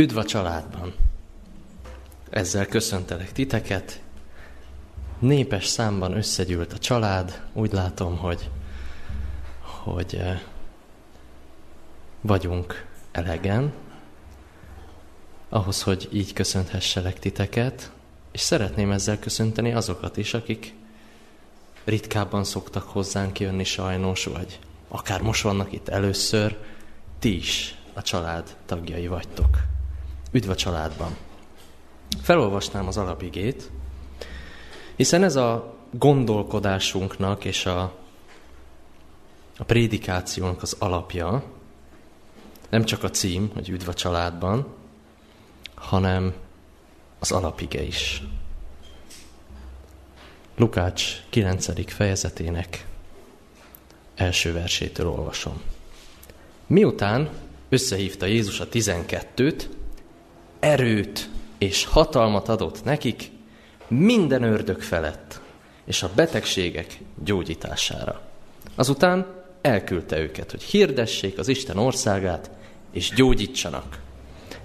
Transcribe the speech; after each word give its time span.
Üdv 0.00 0.16
a 0.16 0.24
családban! 0.24 0.94
Ezzel 2.30 2.66
köszöntelek 2.66 3.32
titeket. 3.32 4.02
Népes 5.18 5.66
számban 5.66 6.16
összegyűlt 6.16 6.72
a 6.72 6.78
család. 6.78 7.42
Úgy 7.52 7.72
látom, 7.72 8.16
hogy, 8.16 8.50
hogy 9.60 10.16
eh, 10.18 10.40
vagyunk 12.20 12.86
elegen, 13.12 13.72
ahhoz, 15.48 15.82
hogy 15.82 16.08
így 16.12 16.32
köszönthesselek 16.32 17.18
titeket, 17.18 17.90
és 18.32 18.40
szeretném 18.40 18.90
ezzel 18.90 19.18
köszönteni 19.18 19.72
azokat 19.72 20.16
is, 20.16 20.34
akik 20.34 20.74
ritkábban 21.84 22.44
szoktak 22.44 22.82
hozzánk 22.82 23.40
jönni 23.40 23.64
sajnos, 23.64 24.24
vagy 24.24 24.58
akár 24.88 25.20
most 25.20 25.42
vannak 25.42 25.72
itt 25.72 25.88
először, 25.88 26.58
ti 27.18 27.36
is 27.36 27.78
a 27.92 28.02
család 28.02 28.56
tagjai 28.66 29.06
vagytok. 29.06 29.69
Üdv 30.32 30.50
a 30.50 30.54
családban! 30.54 31.16
Felolvasnám 32.22 32.86
az 32.86 32.96
alapigét, 32.96 33.70
hiszen 34.96 35.22
ez 35.22 35.36
a 35.36 35.74
gondolkodásunknak 35.90 37.44
és 37.44 37.66
a, 37.66 37.80
a 39.58 39.64
prédikációnak 39.64 40.62
az 40.62 40.76
alapja, 40.78 41.42
nem 42.68 42.84
csak 42.84 43.02
a 43.02 43.10
cím, 43.10 43.50
hogy 43.54 43.68
üdv 43.68 43.88
a 43.88 43.94
családban, 43.94 44.66
hanem 45.74 46.34
az 47.18 47.32
alapige 47.32 47.82
is. 47.82 48.22
Lukács 50.56 51.22
9. 51.28 51.92
fejezetének 51.92 52.86
első 54.14 54.52
versétől 54.52 55.08
olvasom. 55.08 55.60
Miután 56.66 57.28
összehívta 57.68 58.26
Jézus 58.26 58.60
a 58.60 58.68
tizenkettőt, 58.68 59.68
erőt 60.60 61.28
és 61.58 61.84
hatalmat 61.84 62.48
adott 62.48 62.84
nekik 62.84 63.30
minden 63.88 64.42
ördög 64.42 64.82
felett, 64.82 65.40
és 65.84 66.02
a 66.02 66.10
betegségek 66.14 66.98
gyógyítására. 67.24 68.20
Azután 68.74 69.26
elküldte 69.60 70.18
őket, 70.18 70.50
hogy 70.50 70.62
hirdessék 70.62 71.38
az 71.38 71.48
Isten 71.48 71.78
országát, 71.78 72.50
és 72.92 73.12
gyógyítsanak. 73.14 73.98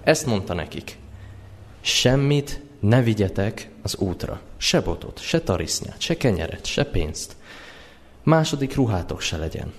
Ezt 0.03 0.25
mondta 0.25 0.53
nekik. 0.53 0.97
Semmit 1.81 2.61
ne 2.79 3.01
vigyetek 3.01 3.69
az 3.81 3.95
útra. 3.95 4.41
Se 4.57 4.81
botot, 4.81 5.19
se 5.19 5.41
tarisznyát, 5.41 6.01
se 6.01 6.17
kenyeret, 6.17 6.65
se 6.65 6.83
pénzt. 6.83 7.35
Második 8.23 8.75
ruhátok 8.75 9.21
se 9.21 9.37
legyen. 9.37 9.73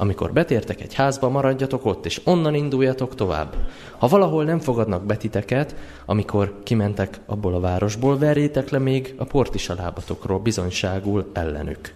Amikor 0.00 0.32
betértek 0.32 0.80
egy 0.80 0.94
házba, 0.94 1.28
maradjatok 1.28 1.84
ott, 1.84 2.04
és 2.04 2.20
onnan 2.24 2.54
induljatok 2.54 3.14
tovább. 3.14 3.56
Ha 3.98 4.06
valahol 4.06 4.44
nem 4.44 4.58
fogadnak 4.58 5.04
betiteket, 5.04 5.74
amikor 6.04 6.58
kimentek 6.62 7.20
abból 7.26 7.54
a 7.54 7.60
városból, 7.60 8.18
verjétek 8.18 8.70
le 8.70 8.78
még 8.78 9.14
a 9.16 9.24
portisalábatokról 9.24 10.38
bizonyságul 10.38 11.30
ellenük. 11.32 11.94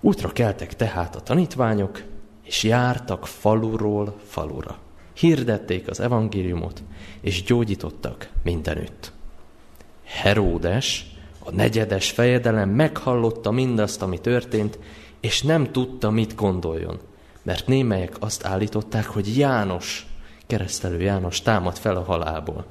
Útra 0.00 0.28
keltek 0.28 0.76
tehát 0.76 1.16
a 1.16 1.20
tanítványok, 1.20 2.02
és 2.44 2.62
jártak 2.62 3.26
faluról 3.26 4.14
falura. 4.22 4.78
Hirdették 5.14 5.88
az 5.88 6.00
evangéliumot, 6.00 6.82
és 7.20 7.42
gyógyítottak 7.42 8.28
mindenütt. 8.42 9.12
Heródes, 10.04 11.06
a 11.44 11.50
negyedes 11.50 12.10
fejedelem 12.10 12.68
meghallotta 12.68 13.50
mindazt, 13.50 14.02
ami 14.02 14.18
történt, 14.20 14.78
és 15.20 15.42
nem 15.42 15.72
tudta, 15.72 16.10
mit 16.10 16.34
gondoljon. 16.34 17.00
Mert 17.42 17.66
némelyek 17.66 18.16
azt 18.18 18.44
állították, 18.44 19.06
hogy 19.06 19.36
János, 19.36 20.06
keresztelő 20.46 21.00
János 21.00 21.42
támad 21.42 21.76
fel 21.76 21.96
a 21.96 22.04
halálból. 22.04 22.66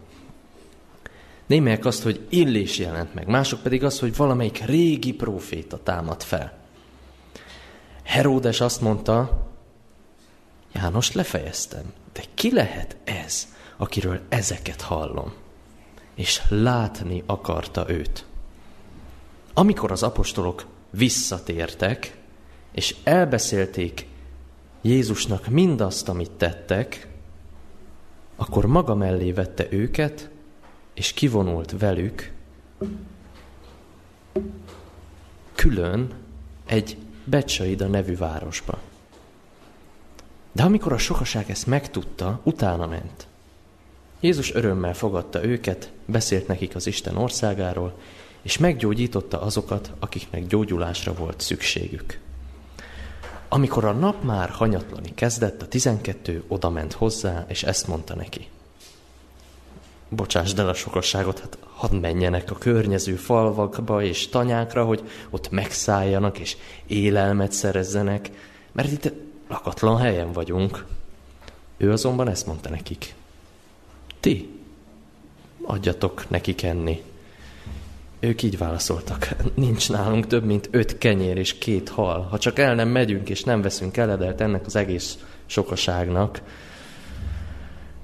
Némelyek 1.48 1.86
azt, 1.86 2.04
hogy 2.04 2.26
Illés 2.30 2.78
jelent 2.78 3.14
meg, 3.14 3.28
mások 3.28 3.62
pedig 3.62 3.84
azt, 3.84 4.00
hogy 4.00 4.16
valamelyik 4.16 4.66
régi 4.66 5.14
próféta 5.14 5.84
támad 5.84 6.24
fel. 6.24 6.58
Heródes 8.04 8.62
azt 8.62 8.82
mondta, 8.82 9.46
János 10.74 11.12
lefejeztem, 11.12 11.94
de 12.14 12.24
ki 12.34 12.54
lehet 12.54 12.98
ez, 13.04 13.48
akiről 13.78 14.20
ezeket 14.30 14.82
hallom? 14.82 15.34
És 16.16 16.42
látni 16.50 17.24
akarta 17.26 17.90
őt. 17.90 18.26
Amikor 19.54 19.92
az 19.92 20.04
apostolok 20.04 20.66
visszatértek, 20.90 22.17
és 22.78 22.96
elbeszélték 23.04 24.08
Jézusnak 24.82 25.48
mindazt, 25.48 26.10
amit 26.10 26.32
tettek, 26.32 27.08
akkor 28.36 28.66
maga 28.66 28.96
mellé 28.96 29.32
vette 29.32 29.68
őket, 29.70 30.30
és 30.94 31.14
kivonult 31.14 31.76
velük 31.80 32.32
külön 35.56 36.14
egy 36.66 36.98
Becsaida 37.24 37.88
nevű 37.88 38.16
városba. 38.16 38.80
De 40.52 40.64
amikor 40.64 40.94
a 40.94 40.98
sokaság 40.98 41.50
ezt 41.50 41.68
megtudta, 41.68 42.40
utána 42.44 42.88
ment. 42.88 43.28
Jézus 44.20 44.54
örömmel 44.54 44.94
fogadta 44.94 45.44
őket, 45.44 45.92
beszélt 46.06 46.48
nekik 46.48 46.76
az 46.76 46.88
Isten 46.88 47.18
országáról, 47.18 48.00
és 48.42 48.58
meggyógyította 48.58 49.42
azokat, 49.42 49.92
akiknek 50.00 50.48
gyógyulásra 50.48 51.14
volt 51.14 51.42
szükségük. 51.42 52.26
Amikor 53.50 53.86
a 53.86 53.92
nap 53.92 54.24
már 54.24 54.50
hanyatlani 54.50 55.14
kezdett, 55.16 55.62
a 55.62 55.68
tizenkettő 55.68 56.44
odament 56.48 56.94
hozzá, 56.94 57.46
és 57.48 57.64
ezt 57.64 57.88
mondta 57.88 58.16
neki. 58.16 58.48
Bocsásd 60.10 60.60
el 60.60 60.70
a 60.70 60.74
sokasságot, 60.74 61.40
hát 61.40 61.58
hadd 61.74 61.94
menjenek 61.94 62.52
a 62.52 62.58
környező 62.58 63.16
falvakba 63.16 64.04
és 64.04 64.30
tanyákra, 64.30 64.86
hogy 64.86 65.10
ott 65.30 65.50
megszálljanak 65.50 66.40
és 66.40 66.58
élelmet 66.86 67.52
szerezzenek, 67.52 68.32
mert 68.72 68.92
itt 68.92 69.12
lakatlan 69.48 69.98
helyen 69.98 70.32
vagyunk. 70.32 70.86
Ő 71.78 71.92
azonban 71.92 72.30
ezt 72.30 72.46
mondta 72.46 72.70
nekik. 72.70 73.16
Ti 74.20 74.60
adjatok 75.64 76.30
nekik 76.30 76.64
enni. 76.64 77.04
Ők 78.20 78.44
így 78.44 78.58
válaszoltak, 78.58 79.36
nincs 79.56 79.90
nálunk 79.90 80.28
több, 80.28 80.44
mint 80.44 80.68
öt 80.72 80.98
kenyér 80.98 81.38
és 81.38 81.58
két 81.58 81.90
hal. 81.90 82.22
Ha 82.22 82.38
csak 82.38 82.60
el 82.60 82.76
nem 82.76 82.90
megyünk 82.90 83.30
és 83.30 83.44
nem 83.44 83.62
veszünk 83.62 83.98
eledelt 83.98 84.42
ennek 84.42 84.66
az 84.66 84.76
egész 84.76 85.18
sokaságnak, 85.46 86.42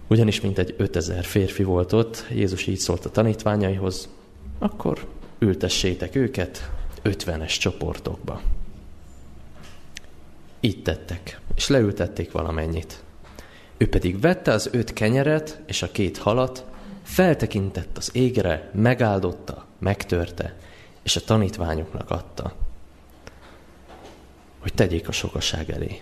ugyanis 0.08 0.42
mint 0.42 0.58
egy 0.58 0.76
ötezer 0.78 1.24
férfi 1.24 1.64
volt 1.64 1.94
ott, 1.94 2.26
Jézus 2.32 2.68
így 2.68 2.78
szólt 2.78 3.06
a 3.06 3.10
tanítványaihoz, 3.10 4.10
akkor 4.60 5.08
ültessétek 5.40 6.16
őket 6.16 6.70
ötvenes 7.02 7.58
csoportokba. 7.58 8.42
Így 10.60 10.82
tettek, 10.82 11.40
és 11.56 11.68
leültették 11.68 12.32
valamennyit. 12.32 13.04
Ő 13.78 13.90
pedig 13.90 14.20
vette 14.20 14.52
az 14.52 14.70
öt 14.72 14.94
kenyeret 14.94 15.62
és 15.66 15.82
a 15.82 15.92
két 15.92 16.18
halat, 16.18 16.66
feltekintett 17.04 17.98
az 17.98 18.10
égre, 18.14 18.70
megáldotta, 18.74 19.66
megtörte, 19.84 20.56
és 21.04 21.16
a 21.16 21.22
tanítványoknak 21.22 22.10
adta, 22.10 22.54
hogy 24.60 24.74
tegyék 24.74 25.08
a 25.08 25.12
sokaság 25.12 25.70
elé. 25.70 26.02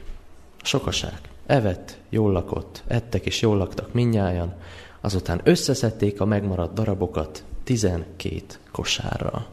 A 0.62 0.66
sokaság 0.66 1.19
evett, 1.46 1.97
jól 2.09 2.31
lakott, 2.31 2.84
ettek 2.88 3.25
és 3.25 3.41
jól 3.41 3.58
laktak 3.58 3.94
minnyájan, 3.94 4.56
azután 5.02 5.41
összeszedték 5.44 6.22
a 6.22 6.25
megmaradt 6.25 6.74
darabokat 6.74 7.44
tizenkét 7.64 8.59
kosárral. 8.72 9.47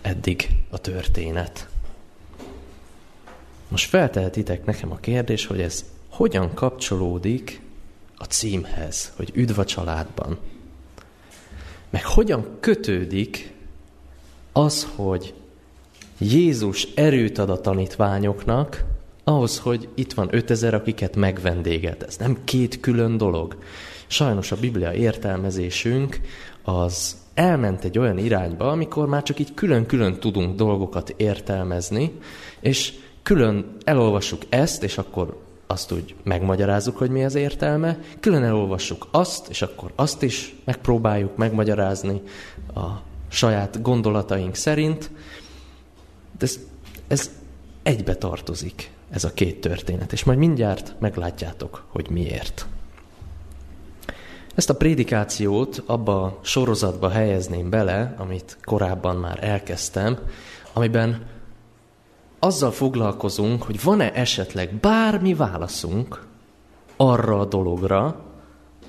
Eddig 0.00 0.48
a 0.70 0.78
történet. 0.78 1.68
Most 3.68 3.88
feltehetitek 3.88 4.64
nekem 4.64 4.92
a 4.92 4.96
kérdés, 4.96 5.46
hogy 5.46 5.60
ez 5.60 5.84
hogyan 6.08 6.54
kapcsolódik 6.54 7.60
a 8.16 8.24
címhez, 8.24 9.12
hogy 9.16 9.30
üdv 9.34 9.58
a 9.58 9.64
családban. 9.64 10.38
Meg 11.90 12.04
hogyan 12.04 12.46
kötődik 12.60 13.52
az, 14.52 14.88
hogy 14.96 15.34
Jézus 16.18 16.88
erőt 16.94 17.38
ad 17.38 17.50
a 17.50 17.60
tanítványoknak, 17.60 18.84
ahhoz, 19.24 19.58
hogy 19.58 19.88
itt 19.94 20.12
van 20.12 20.28
5000, 20.30 20.74
akiket 20.74 21.16
megvendégelt. 21.16 22.02
Ez 22.02 22.16
nem 22.16 22.38
két 22.44 22.80
külön 22.80 23.16
dolog. 23.16 23.56
Sajnos 24.06 24.52
a 24.52 24.56
Biblia 24.56 24.92
értelmezésünk 24.92 26.20
az 26.62 27.16
elment 27.34 27.84
egy 27.84 27.98
olyan 27.98 28.18
irányba, 28.18 28.70
amikor 28.70 29.06
már 29.06 29.22
csak 29.22 29.38
így 29.38 29.54
külön-külön 29.54 30.20
tudunk 30.20 30.56
dolgokat 30.56 31.14
értelmezni, 31.16 32.12
és 32.60 32.92
külön 33.22 33.76
elolvassuk 33.84 34.42
ezt, 34.48 34.82
és 34.82 34.98
akkor 34.98 35.40
azt 35.70 35.92
úgy 35.92 36.14
megmagyarázzuk, 36.22 36.96
hogy 36.96 37.10
mi 37.10 37.24
az 37.24 37.34
értelme, 37.34 37.98
külön 38.20 38.44
elolvassuk 38.44 39.08
azt, 39.10 39.48
és 39.48 39.62
akkor 39.62 39.92
azt 39.94 40.22
is 40.22 40.54
megpróbáljuk 40.64 41.36
megmagyarázni 41.36 42.22
a 42.74 42.86
saját 43.28 43.82
gondolataink 43.82 44.54
szerint. 44.54 45.10
De 46.38 46.46
ez, 46.46 46.58
ez 47.08 47.30
egybe 47.82 48.14
tartozik, 48.14 48.90
ez 49.10 49.24
a 49.24 49.32
két 49.32 49.60
történet, 49.60 50.12
és 50.12 50.24
majd 50.24 50.38
mindjárt 50.38 50.94
meglátjátok, 50.98 51.84
hogy 51.88 52.10
miért. 52.10 52.66
Ezt 54.54 54.70
a 54.70 54.76
prédikációt 54.76 55.82
abba 55.86 56.22
a 56.22 56.38
sorozatba 56.42 57.08
helyezném 57.08 57.70
bele, 57.70 58.14
amit 58.18 58.58
korábban 58.64 59.16
már 59.16 59.38
elkezdtem, 59.44 60.18
amiben 60.72 61.26
azzal 62.40 62.70
foglalkozunk, 62.70 63.62
hogy 63.62 63.82
van-e 63.82 64.12
esetleg 64.12 64.74
bármi 64.74 65.34
válaszunk 65.34 66.26
arra 66.96 67.40
a 67.40 67.44
dologra, 67.44 68.24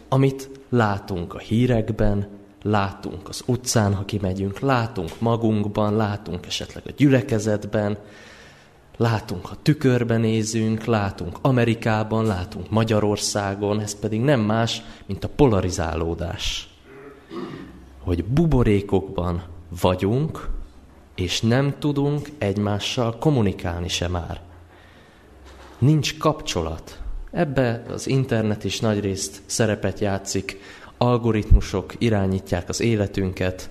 amit 0.09 0.49
látunk 0.69 1.33
a 1.33 1.37
hírekben, 1.37 2.27
látunk 2.63 3.29
az 3.29 3.43
utcán, 3.45 3.93
ha 3.93 4.05
kimegyünk, 4.05 4.59
látunk 4.59 5.19
magunkban, 5.19 5.95
látunk 5.95 6.45
esetleg 6.45 6.83
a 6.87 6.91
gyülekezetben, 6.97 7.97
látunk, 8.97 9.45
ha 9.45 9.55
tükörben 9.61 10.19
nézünk, 10.19 10.83
látunk 10.83 11.37
Amerikában, 11.41 12.25
látunk 12.25 12.69
Magyarországon, 12.69 13.79
ez 13.79 13.99
pedig 13.99 14.21
nem 14.21 14.39
más, 14.39 14.81
mint 15.05 15.23
a 15.23 15.29
polarizálódás. 15.35 16.69
Hogy 17.99 18.25
buborékokban 18.25 19.43
vagyunk, 19.81 20.49
és 21.21 21.41
nem 21.41 21.75
tudunk 21.79 22.29
egymással 22.37 23.17
kommunikálni 23.17 23.87
se 23.87 24.07
már. 24.07 24.41
Nincs 25.77 26.17
kapcsolat. 26.17 26.99
Ebbe 27.31 27.83
az 27.89 28.07
internet 28.07 28.63
is 28.63 28.79
nagyrészt 28.79 29.41
szerepet 29.45 29.99
játszik, 29.99 30.59
algoritmusok 30.97 31.93
irányítják 31.97 32.69
az 32.69 32.79
életünket. 32.79 33.69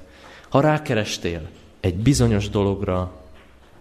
Ha 0.48 0.60
rákerestél 0.60 1.48
egy 1.80 1.96
bizonyos 1.96 2.48
dologra, 2.48 3.12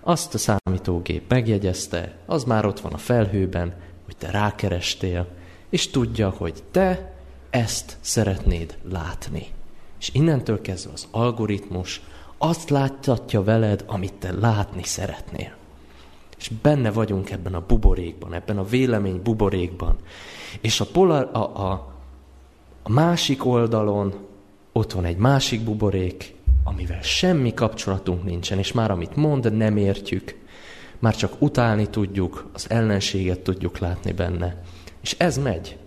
azt 0.01 0.33
a 0.33 0.37
számítógép 0.37 1.23
megjegyezte, 1.27 2.17
az 2.25 2.43
már 2.43 2.65
ott 2.65 2.79
van 2.79 2.93
a 2.93 2.97
felhőben, 2.97 3.73
hogy 4.05 4.17
te 4.17 4.31
rákerestél, 4.31 5.27
és 5.69 5.89
tudja, 5.89 6.29
hogy 6.29 6.63
te 6.71 7.13
ezt 7.49 7.97
szeretnéd 7.99 8.77
látni. 8.91 9.47
És 9.99 10.09
innentől 10.13 10.61
kezdve 10.61 10.91
az 10.93 11.07
algoritmus 11.11 12.01
azt 12.41 12.69
láttatja 12.69 13.43
veled, 13.43 13.83
amit 13.87 14.13
te 14.13 14.31
látni 14.31 14.83
szeretnél. 14.83 15.55
És 16.37 16.51
benne 16.61 16.91
vagyunk 16.91 17.29
ebben 17.29 17.53
a 17.53 17.63
buborékban, 17.67 18.33
ebben 18.33 18.57
a 18.57 18.63
vélemény 18.63 19.21
buborékban. 19.23 19.95
És 20.61 20.79
a, 20.79 20.85
polar, 20.85 21.29
a, 21.33 21.37
a, 21.37 21.93
a 22.83 22.89
másik 22.89 23.45
oldalon 23.45 24.13
ott 24.71 24.91
van 24.91 25.05
egy 25.05 25.17
másik 25.17 25.61
buborék, 25.61 26.35
amivel 26.63 27.01
semmi 27.01 27.53
kapcsolatunk 27.53 28.23
nincsen, 28.23 28.57
és 28.57 28.71
már 28.71 28.91
amit 28.91 29.15
mond, 29.15 29.55
nem 29.57 29.77
értjük. 29.77 30.37
Már 30.99 31.15
csak 31.15 31.41
utálni 31.41 31.87
tudjuk, 31.89 32.49
az 32.53 32.69
ellenséget 32.69 33.39
tudjuk 33.39 33.77
látni 33.77 34.11
benne. 34.11 34.61
És 35.01 35.15
ez 35.17 35.37
megy. 35.37 35.77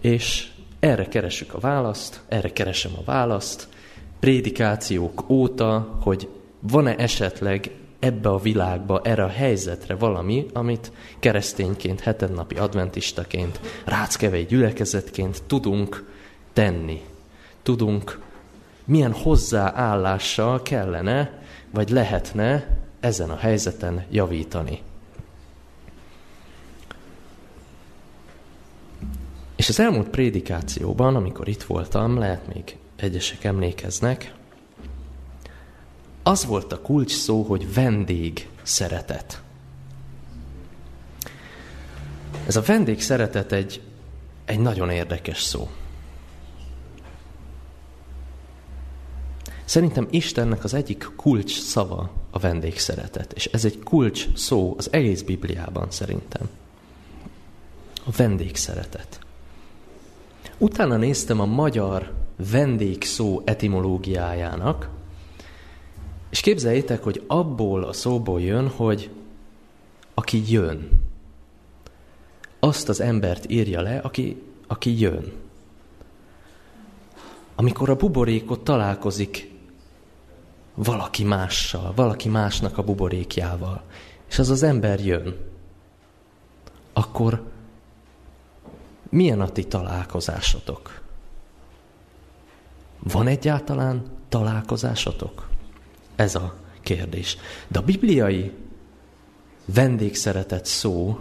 És 0.00 0.50
erre 0.80 1.08
keresünk 1.08 1.54
a 1.54 1.58
választ, 1.58 2.20
erre 2.28 2.52
keresem 2.52 2.92
a 2.96 3.04
választ, 3.04 3.68
prédikációk 4.20 5.28
óta, 5.28 5.98
hogy 6.00 6.28
van-e 6.60 6.94
esetleg 6.96 7.70
ebbe 7.98 8.28
a 8.28 8.38
világba, 8.38 9.00
erre 9.04 9.24
a 9.24 9.28
helyzetre 9.28 9.94
valami, 9.94 10.46
amit 10.52 10.92
keresztényként, 11.18 12.00
hetennapi 12.00 12.54
adventistaként, 12.54 13.60
ráckevei 13.84 14.44
gyülekezetként 14.44 15.42
tudunk 15.46 16.12
tenni. 16.52 17.02
Tudunk, 17.62 18.20
milyen 18.84 19.12
hozzáállással 19.12 20.62
kellene, 20.62 21.42
vagy 21.70 21.90
lehetne 21.90 22.78
ezen 23.00 23.30
a 23.30 23.36
helyzeten 23.36 24.04
javítani. 24.10 24.82
És 29.56 29.68
az 29.68 29.80
elmúlt 29.80 30.08
prédikációban, 30.08 31.16
amikor 31.16 31.48
itt 31.48 31.62
voltam, 31.62 32.18
lehet 32.18 32.54
még 32.54 32.76
egyesek 33.00 33.44
emlékeznek, 33.44 34.34
az 36.22 36.44
volt 36.44 36.72
a 36.72 36.80
kulcs 36.80 37.12
szó, 37.12 37.42
hogy 37.42 37.74
vendég 37.74 38.48
szeretet. 38.62 39.42
Ez 42.46 42.56
a 42.56 42.62
vendég 42.62 43.00
szeretet 43.00 43.52
egy, 43.52 43.82
egy 44.44 44.58
nagyon 44.58 44.90
érdekes 44.90 45.42
szó. 45.42 45.68
Szerintem 49.64 50.06
Istennek 50.10 50.64
az 50.64 50.74
egyik 50.74 51.10
kulcs 51.16 51.60
szava 51.60 52.10
a 52.30 52.38
vendégszeretet, 52.38 53.32
és 53.32 53.46
ez 53.46 53.64
egy 53.64 53.78
kulcs 53.78 54.34
szó 54.34 54.74
az 54.78 54.92
egész 54.92 55.22
Bibliában 55.22 55.90
szerintem. 55.90 56.48
A 58.06 58.10
vendégszeretet. 58.16 59.18
Utána 60.58 60.96
néztem 60.96 61.40
a 61.40 61.46
magyar 61.46 62.12
vendégszó 62.50 63.42
etimológiájának, 63.44 64.88
és 66.30 66.40
képzeljétek, 66.40 67.02
hogy 67.02 67.24
abból 67.26 67.84
a 67.84 67.92
szóból 67.92 68.40
jön, 68.40 68.68
hogy 68.68 69.10
aki 70.14 70.52
jön. 70.52 70.88
Azt 72.58 72.88
az 72.88 73.00
embert 73.00 73.50
írja 73.50 73.80
le, 73.80 73.98
aki, 73.98 74.42
aki 74.66 75.00
jön. 75.00 75.32
Amikor 77.54 77.90
a 77.90 77.96
buborékot 77.96 78.64
találkozik 78.64 79.50
valaki 80.74 81.24
mással, 81.24 81.92
valaki 81.94 82.28
másnak 82.28 82.78
a 82.78 82.84
buborékjával, 82.84 83.82
és 84.28 84.38
az 84.38 84.50
az 84.50 84.62
ember 84.62 85.04
jön, 85.04 85.36
akkor 86.92 87.42
milyen 89.08 89.40
a 89.40 89.48
ti 89.48 89.64
találkozásotok? 89.64 91.00
Van 93.02 93.26
egyáltalán 93.26 94.02
találkozásotok? 94.28 95.48
Ez 96.16 96.34
a 96.34 96.54
kérdés. 96.80 97.36
De 97.68 97.78
a 97.78 97.82
bibliai 97.82 98.52
vendégszeretet 99.64 100.66
szó 100.66 101.18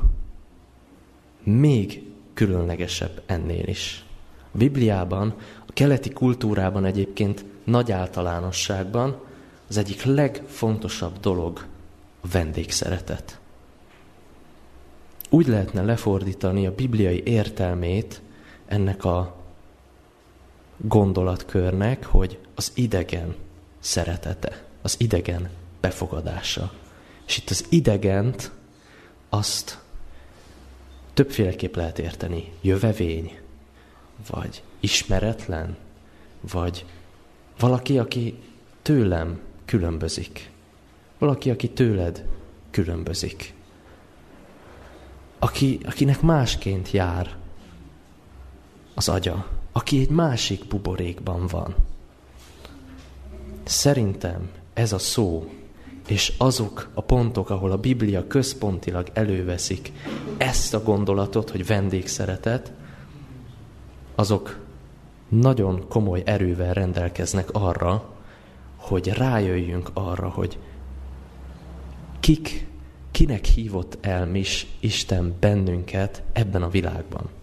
még 1.44 2.04
különlegesebb 2.34 3.22
ennél 3.26 3.68
is. 3.68 4.06
A 4.52 4.58
Bibliában, 4.58 5.36
a 5.68 5.74
keleti 5.74 6.10
kultúrában 6.10 6.86
egyébként 6.86 7.46
nagy 7.64 7.92
általánosságban 7.92 9.20
az 9.70 9.78
egyik 9.78 10.04
legfontosabb 10.04 11.20
dolog 11.20 11.66
a 12.22 12.28
vendégszeretet. 12.32 13.40
Úgy 15.30 15.48
lehetne 15.48 15.82
lefordítani 15.82 16.68
a 16.68 16.76
bibliai 16.76 17.22
értelmét 17.26 18.22
ennek 18.66 19.06
a 19.06 19.37
gondolatkörnek, 20.78 22.06
hogy 22.06 22.40
az 22.56 22.72
idegen 22.76 23.36
szeretete, 23.80 24.64
az 24.82 24.96
idegen 25.00 25.50
befogadása. 25.80 26.72
És 27.28 27.38
itt 27.38 27.50
az 27.50 27.66
idegent 27.70 28.52
azt 29.30 29.80
többféleképp 31.14 31.76
lehet 31.76 32.00
érteni. 32.00 32.52
Jövevény, 32.62 33.40
vagy 34.30 34.64
ismeretlen, 34.80 35.78
vagy 36.52 36.86
valaki, 37.60 37.98
aki 37.98 38.40
tőlem 38.82 39.40
különbözik. 39.66 40.52
Valaki, 41.18 41.50
aki 41.50 41.70
tőled 41.70 42.26
különbözik. 42.72 43.54
Aki, 45.40 45.80
akinek 45.86 46.22
másként 46.22 46.92
jár 46.92 47.36
az 48.94 49.10
agya, 49.10 49.57
aki 49.78 50.00
egy 50.00 50.10
másik 50.10 50.68
buborékban 50.68 51.48
van. 51.48 51.76
Szerintem 53.64 54.50
ez 54.74 54.94
a 54.94 54.98
szó, 54.98 55.50
és 56.08 56.34
azok 56.38 56.90
a 56.94 57.02
pontok, 57.02 57.50
ahol 57.50 57.72
a 57.72 57.78
Biblia 57.78 58.28
központilag 58.28 59.10
előveszik 59.14 59.92
ezt 60.38 60.74
a 60.74 60.84
gondolatot, 60.84 61.50
hogy 61.50 61.66
vendégszeretet, 61.66 62.72
azok 64.16 64.60
nagyon 65.30 65.88
komoly 65.88 66.22
erővel 66.26 66.74
rendelkeznek 66.74 67.50
arra, 67.52 68.10
hogy 68.76 69.08
rájöjjünk 69.08 69.90
arra, 69.94 70.30
hogy 70.30 70.60
kik, 72.20 72.68
kinek 73.12 73.46
hívott 73.46 73.98
el 74.02 74.26
mis 74.26 74.68
Isten 74.80 75.36
bennünket 75.40 76.24
ebben 76.34 76.64
a 76.64 76.70
világban. 76.70 77.37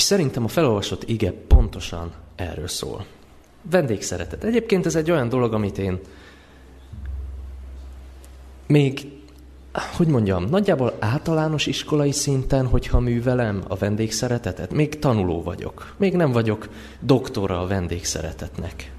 És 0.00 0.06
szerintem 0.06 0.44
a 0.44 0.48
felolvasott 0.48 1.08
ige 1.08 1.32
pontosan 1.32 2.12
erről 2.34 2.68
szól. 2.68 3.04
Vendégszeretet. 3.70 4.44
Egyébként 4.44 4.86
ez 4.86 4.94
egy 4.94 5.10
olyan 5.10 5.28
dolog, 5.28 5.52
amit 5.52 5.78
én 5.78 5.98
még, 8.66 9.06
hogy 9.96 10.06
mondjam, 10.06 10.44
nagyjából 10.44 10.96
általános 10.98 11.66
iskolai 11.66 12.12
szinten, 12.12 12.66
hogyha 12.66 13.00
művelem 13.00 13.64
a 13.68 13.76
vendégszeretetet, 13.76 14.72
még 14.72 14.98
tanuló 14.98 15.42
vagyok. 15.42 15.94
Még 15.96 16.16
nem 16.16 16.32
vagyok 16.32 16.68
doktora 17.00 17.60
a 17.60 17.66
vendégszeretetnek. 17.66 18.92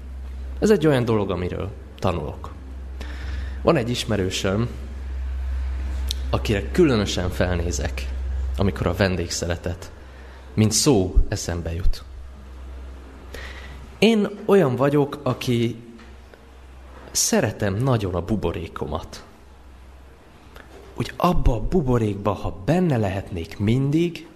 Ez 0.58 0.70
egy 0.70 0.86
olyan 0.86 1.04
dolog, 1.04 1.30
amiről 1.30 1.70
tanulok. 1.98 2.52
Van 3.62 3.76
egy 3.76 3.90
ismerősöm, 3.90 4.68
akire 6.30 6.70
különösen 6.70 7.30
felnézek, 7.30 8.08
amikor 8.56 8.86
a 8.86 8.94
vendégszeretet, 8.94 9.92
mint 10.54 10.72
szó 10.72 11.14
eszembe 11.28 11.74
jut. 11.74 12.04
Én 13.98 14.28
olyan 14.44 14.76
vagyok, 14.76 15.20
aki 15.22 15.76
szeretem 17.10 17.74
nagyon 17.74 18.14
a 18.14 18.24
buborékomat. 18.24 19.24
Úgy 20.96 21.12
abba 21.16 21.54
a 21.54 21.60
buborékba, 21.60 22.32
ha 22.32 22.62
benne 22.64 22.96
lehetnék 22.96 23.58
mindig, 23.58 24.26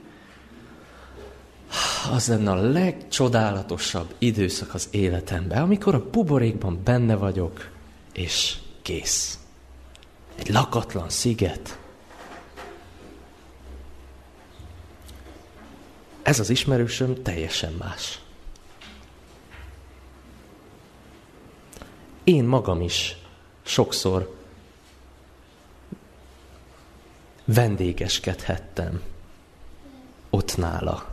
az 2.12 2.28
lenne 2.28 2.50
a 2.50 2.54
legcsodálatosabb 2.54 4.14
időszak 4.18 4.74
az 4.74 4.88
életemben, 4.90 5.62
amikor 5.62 5.94
a 5.94 6.10
buborékban 6.10 6.80
benne 6.84 7.16
vagyok, 7.16 7.70
és 8.12 8.56
kész. 8.82 9.38
Egy 10.34 10.48
lakatlan 10.48 11.08
sziget. 11.08 11.78
Ez 16.26 16.40
az 16.40 16.50
ismerősöm 16.50 17.22
teljesen 17.22 17.72
más. 17.72 18.20
Én 22.24 22.44
magam 22.44 22.80
is 22.80 23.16
sokszor 23.62 24.36
vendégeskedhettem 27.44 29.02
ott 30.30 30.56
nála. 30.56 31.08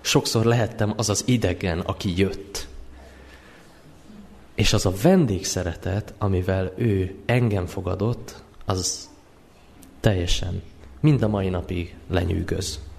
Sokszor 0.00 0.44
lehettem 0.44 0.92
az 0.96 1.08
az 1.08 1.22
idegen, 1.26 1.80
aki 1.80 2.18
jött. 2.18 2.68
És 4.54 4.72
az 4.72 4.86
a 4.86 4.92
vendégszeretet, 5.02 6.14
amivel 6.18 6.72
ő 6.76 7.14
engem 7.26 7.66
fogadott, 7.66 8.42
az 8.64 9.08
teljesen 10.00 10.62
mind 11.00 11.22
a 11.22 11.28
mai 11.28 11.48
napig 11.48 11.96
lenyűgöz. 12.08 12.89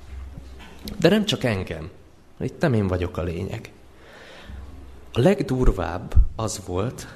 De 0.99 1.09
nem 1.09 1.25
csak 1.25 1.43
engem. 1.43 1.89
Itt 2.39 2.61
nem 2.61 2.73
én 2.73 2.87
vagyok 2.87 3.17
a 3.17 3.23
lényeg. 3.23 3.71
A 5.13 5.19
legdurvább 5.19 6.13
az 6.35 6.61
volt, 6.65 7.07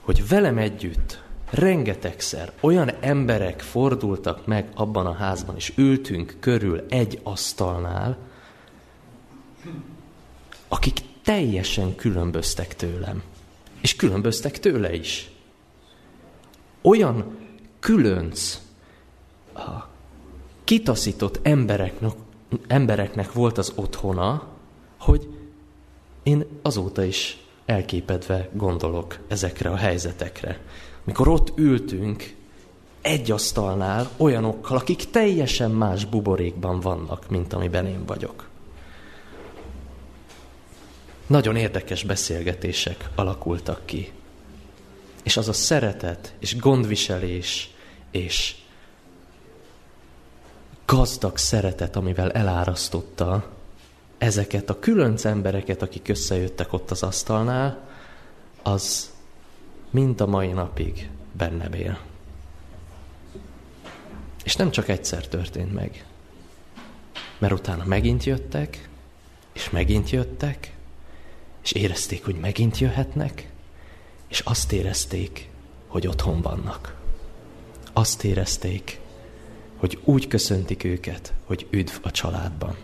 hogy 0.00 0.28
velem 0.28 0.58
együtt 0.58 1.22
rengetegszer 1.50 2.52
olyan 2.60 2.90
emberek 3.00 3.60
fordultak 3.60 4.46
meg 4.46 4.70
abban 4.74 5.06
a 5.06 5.12
házban, 5.12 5.56
és 5.56 5.72
ültünk 5.76 6.36
körül 6.40 6.84
egy 6.88 7.20
asztalnál, 7.22 8.16
akik 10.68 11.00
teljesen 11.22 11.94
különböztek 11.94 12.76
tőlem. 12.76 13.22
És 13.80 13.96
különböztek 13.96 14.58
tőle 14.58 14.94
is. 14.94 15.30
Olyan 16.82 17.36
különc, 17.80 18.60
kitaszított 20.64 21.38
embereknek, 21.42 22.12
embereknek 22.66 23.32
volt 23.32 23.58
az 23.58 23.72
otthona, 23.74 24.46
hogy 24.98 25.28
én 26.22 26.46
azóta 26.62 27.04
is 27.04 27.38
elképedve 27.66 28.48
gondolok 28.52 29.18
ezekre 29.28 29.70
a 29.70 29.76
helyzetekre. 29.76 30.60
Mikor 31.04 31.28
ott 31.28 31.58
ültünk 31.58 32.34
egy 33.00 33.30
asztalnál 33.30 34.10
olyanokkal, 34.16 34.76
akik 34.76 35.10
teljesen 35.10 35.70
más 35.70 36.04
buborékban 36.04 36.80
vannak, 36.80 37.30
mint 37.30 37.52
amiben 37.52 37.86
én 37.86 38.04
vagyok. 38.04 38.48
Nagyon 41.26 41.56
érdekes 41.56 42.02
beszélgetések 42.02 43.08
alakultak 43.14 43.80
ki. 43.84 44.12
És 45.22 45.36
az 45.36 45.48
a 45.48 45.52
szeretet, 45.52 46.34
és 46.38 46.56
gondviselés, 46.56 47.70
és 48.10 48.54
gazdag 50.86 51.36
szeretet, 51.36 51.96
amivel 51.96 52.32
elárasztotta 52.32 53.50
ezeket 54.18 54.70
a 54.70 54.78
különc 54.78 55.24
embereket, 55.24 55.82
akik 55.82 56.08
összejöttek 56.08 56.72
ott 56.72 56.90
az 56.90 57.02
asztalnál, 57.02 57.88
az 58.62 59.12
mind 59.90 60.20
a 60.20 60.26
mai 60.26 60.52
napig 60.52 61.08
benne 61.32 61.68
él. 61.68 61.98
És 64.44 64.56
nem 64.56 64.70
csak 64.70 64.88
egyszer 64.88 65.28
történt 65.28 65.72
meg, 65.72 66.06
mert 67.38 67.52
utána 67.52 67.84
megint 67.84 68.24
jöttek, 68.24 68.88
és 69.52 69.70
megint 69.70 70.10
jöttek, 70.10 70.74
és 71.62 71.72
érezték, 71.72 72.24
hogy 72.24 72.34
megint 72.34 72.78
jöhetnek, 72.78 73.50
és 74.28 74.40
azt 74.40 74.72
érezték, 74.72 75.50
hogy 75.86 76.06
otthon 76.06 76.40
vannak. 76.40 76.94
Azt 77.92 78.24
érezték, 78.24 79.00
hogy 79.76 79.98
úgy 80.04 80.28
köszöntik 80.28 80.84
őket, 80.84 81.32
hogy 81.44 81.66
üdv 81.70 81.92
a 82.02 82.10
családban. 82.10 82.76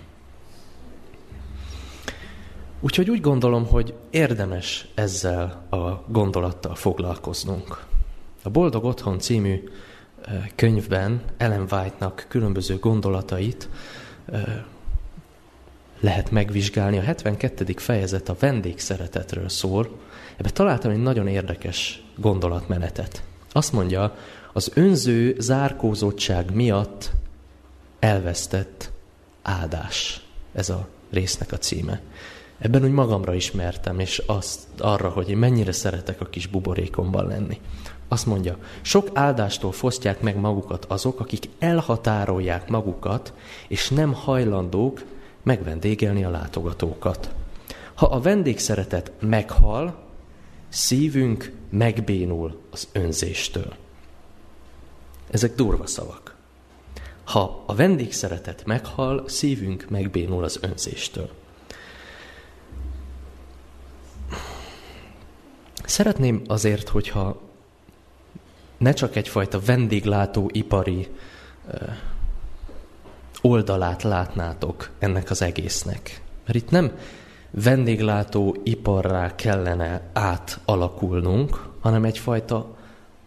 Úgyhogy 2.81 3.11
úgy 3.11 3.21
gondolom, 3.21 3.67
hogy 3.67 3.95
érdemes 4.11 4.89
ezzel 4.95 5.67
a 5.71 6.05
gondolattal 6.07 6.75
foglalkoznunk. 6.75 7.85
A 8.43 8.51
Boldog 8.51 8.85
Otthon 8.85 9.19
című 9.19 9.69
könyvben 10.55 11.23
Ellen 11.37 11.67
White-nak 11.71 12.27
különböző 12.29 12.79
gondolatait 12.79 13.69
lehet 16.01 16.31
megvizsgálni. 16.31 16.99
A 16.99 17.03
72. 17.03 17.65
fejezet 17.77 18.29
a 18.29 18.37
vendégszeretetről 18.39 19.49
szól. 19.49 19.89
Ebbe 20.37 20.51
találtam 20.51 20.91
egy 20.91 21.03
nagyon 21.03 21.27
érdekes 21.27 22.03
gondolatmenetet. 22.17 23.23
Azt 23.53 23.73
mondja, 23.73 24.17
az 24.53 24.71
önző 24.75 25.37
zárkózottság 25.39 26.55
miatt 26.55 27.11
elvesztett 27.99 28.91
áldás. 29.43 30.27
Ez 30.53 30.69
a 30.69 30.89
résznek 31.11 31.53
a 31.53 31.59
címe. 31.59 32.01
Ebben 32.59 32.85
úgy 32.85 32.91
magamra 32.91 33.35
ismertem, 33.35 33.99
és 33.99 34.23
azt 34.27 34.59
arra, 34.79 35.09
hogy 35.09 35.29
én 35.31 35.37
mennyire 35.37 35.73
szeretek 35.73 36.21
a 36.21 36.27
kis 36.27 36.47
buborékomban 36.47 37.27
lenni. 37.27 37.61
Azt 38.09 38.27
mondja, 38.27 38.59
sok 38.83 39.11
áldástól 39.13 39.73
fosztják 39.73 40.21
meg 40.21 40.37
magukat 40.37 40.85
azok, 40.85 41.21
akik 41.21 41.49
elhatárolják 41.59 42.69
magukat, 42.69 43.33
és 43.69 43.89
nem 43.89 44.13
hajlandók 44.13 45.03
megvendégelni 45.43 46.25
a 46.25 46.31
látogatókat. 46.31 47.31
Ha 47.95 48.07
a 48.07 48.21
vendégszeretet 48.21 49.13
meghal, 49.21 49.99
szívünk 50.69 51.53
megbénul 51.71 52.61
az 52.71 52.89
önzéstől. 52.93 53.75
Ezek 55.33 55.55
durva 55.55 55.87
szavak. 55.87 56.35
Ha 57.25 57.63
a 57.67 57.75
vendégszeretet 57.75 58.65
meghal, 58.65 59.29
szívünk 59.29 59.87
megbénul 59.89 60.45
az 60.45 60.59
önzéstől. 60.63 61.31
Szeretném 65.85 66.43
azért, 66.47 66.89
hogyha 66.89 67.41
ne 68.79 68.93
csak 68.93 69.17
egyfajta 69.17 69.61
vendéglátó 69.61 70.51
ipari 70.53 71.09
oldalát 73.41 74.03
látnátok 74.03 74.91
ennek 74.99 75.31
az 75.31 75.43
egésznek. 75.43 76.23
Mert 76.45 76.59
itt 76.59 76.71
nem 76.71 76.93
vendéglátó 77.51 78.57
iparrá 78.63 79.35
kellene 79.35 80.11
átalakulnunk, 80.13 81.69
hanem 81.81 82.05
egyfajta 82.05 82.77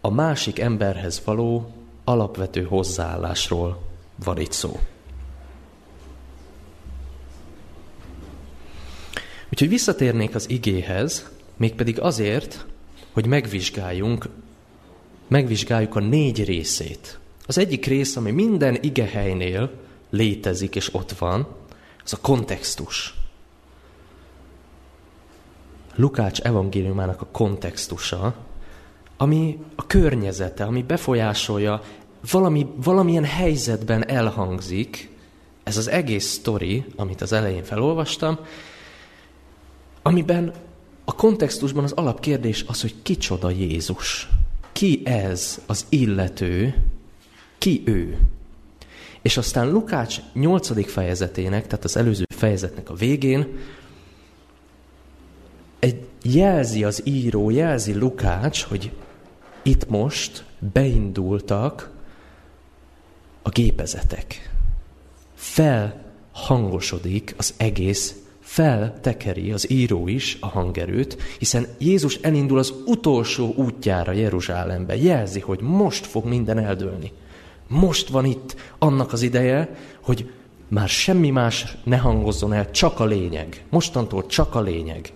a 0.00 0.10
másik 0.10 0.58
emberhez 0.58 1.22
való 1.24 1.70
alapvető 2.08 2.62
hozzáállásról 2.62 3.82
van 4.24 4.38
itt 4.38 4.52
szó. 4.52 4.80
Úgyhogy 9.50 9.68
visszatérnék 9.68 10.34
az 10.34 10.50
igéhez, 10.50 11.30
mégpedig 11.56 12.00
azért, 12.00 12.66
hogy 13.12 13.26
megvizsgáljunk, 13.26 14.28
megvizsgáljuk 15.28 15.96
a 15.96 16.00
négy 16.00 16.44
részét. 16.44 17.18
Az 17.46 17.58
egyik 17.58 17.86
rész, 17.86 18.16
ami 18.16 18.30
minden 18.30 18.78
igehelynél 18.82 19.70
létezik 20.10 20.76
és 20.76 20.94
ott 20.94 21.12
van, 21.12 21.46
az 22.04 22.12
a 22.12 22.18
kontextus. 22.20 23.14
Lukács 25.94 26.40
evangéliumának 26.40 27.20
a 27.20 27.26
kontextusa, 27.26 28.34
ami 29.16 29.58
a 29.74 29.86
környezete, 29.86 30.64
ami 30.64 30.82
befolyásolja, 30.82 31.82
valami, 32.30 32.66
valamilyen 32.76 33.24
helyzetben 33.24 34.08
elhangzik, 34.08 35.10
ez 35.62 35.76
az 35.76 35.88
egész 35.88 36.26
sztori, 36.26 36.84
amit 36.96 37.20
az 37.20 37.32
elején 37.32 37.64
felolvastam, 37.64 38.38
amiben 40.02 40.52
a 41.04 41.14
kontextusban 41.14 41.84
az 41.84 41.92
alapkérdés 41.92 42.64
az, 42.66 42.80
hogy 42.80 42.94
kicsoda 43.02 43.50
Jézus. 43.50 44.28
Ki 44.72 45.02
ez 45.04 45.60
az 45.66 45.86
illető? 45.88 46.74
Ki 47.58 47.82
ő? 47.84 48.18
És 49.22 49.36
aztán 49.36 49.70
Lukács 49.70 50.20
8. 50.32 50.90
fejezetének, 50.90 51.66
tehát 51.66 51.84
az 51.84 51.96
előző 51.96 52.24
fejezetnek 52.28 52.90
a 52.90 52.94
végén 52.94 53.58
egy 55.78 56.06
jelzi 56.22 56.84
az 56.84 57.00
író, 57.04 57.50
jelzi 57.50 57.94
Lukács, 57.94 58.62
hogy 58.62 58.92
itt 59.66 59.88
most 59.88 60.44
beindultak 60.72 61.90
a 63.42 63.48
gépezetek. 63.48 64.50
Felhangosodik 65.34 67.34
az 67.36 67.54
egész 67.56 68.14
feltekeri 68.40 69.52
az 69.52 69.70
író 69.70 70.08
is 70.08 70.38
a 70.40 70.46
hangerőt, 70.46 71.16
hiszen 71.38 71.66
Jézus 71.78 72.14
elindul 72.14 72.58
az 72.58 72.74
utolsó 72.84 73.54
útjára 73.56 74.12
Jeruzsálembe. 74.12 74.96
Jelzi, 74.96 75.40
hogy 75.40 75.60
most 75.60 76.06
fog 76.06 76.24
minden 76.24 76.58
eldőlni. 76.58 77.12
Most 77.68 78.08
van 78.08 78.24
itt 78.24 78.56
annak 78.78 79.12
az 79.12 79.22
ideje, 79.22 79.76
hogy 80.00 80.30
már 80.68 80.88
semmi 80.88 81.30
más 81.30 81.76
ne 81.84 81.96
hangozzon 81.96 82.52
el, 82.52 82.70
csak 82.70 83.00
a 83.00 83.04
lényeg. 83.04 83.64
Mostantól 83.70 84.26
csak 84.26 84.54
a 84.54 84.60
lényeg. 84.60 85.12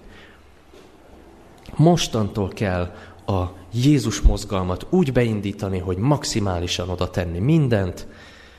Mostantól 1.77 2.49
kell 2.49 2.95
a 3.27 3.60
Jézus 3.73 4.21
mozgalmat 4.21 4.87
úgy 4.91 5.13
beindítani, 5.13 5.79
hogy 5.79 5.97
maximálisan 5.97 6.89
oda 6.89 7.11
tenni 7.11 7.39
mindent, 7.39 8.07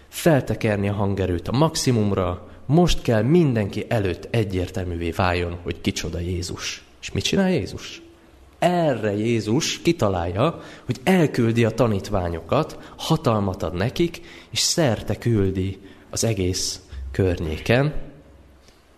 feltekerni 0.08 0.90
a 0.90 0.94
hangerőt 0.94 1.48
a 1.48 1.58
maximumra, 1.58 2.48
most 2.66 3.02
kell 3.02 3.22
mindenki 3.22 3.86
előtt 3.88 4.28
egyértelművé 4.30 5.12
váljon, 5.12 5.58
hogy 5.64 5.82
kicsoda 5.82 6.20
Jézus. 6.20 6.84
És 7.02 7.12
mit 7.12 7.24
csinál 7.24 7.52
Jézus? 7.52 8.02
Erre 8.60 9.16
Jézus 9.16 9.82
kitalálja, 9.82 10.62
hogy 10.86 11.00
elküldi 11.04 11.66
a 11.66 11.72
tanítványokat, 11.72 12.78
hatalmat 12.98 13.64
ad 13.64 13.74
nekik, 13.74 14.22
és 14.50 14.60
szerte 14.60 15.18
küldi 15.18 15.80
az 16.10 16.24
egész 16.24 16.82
környéken. 17.12 17.94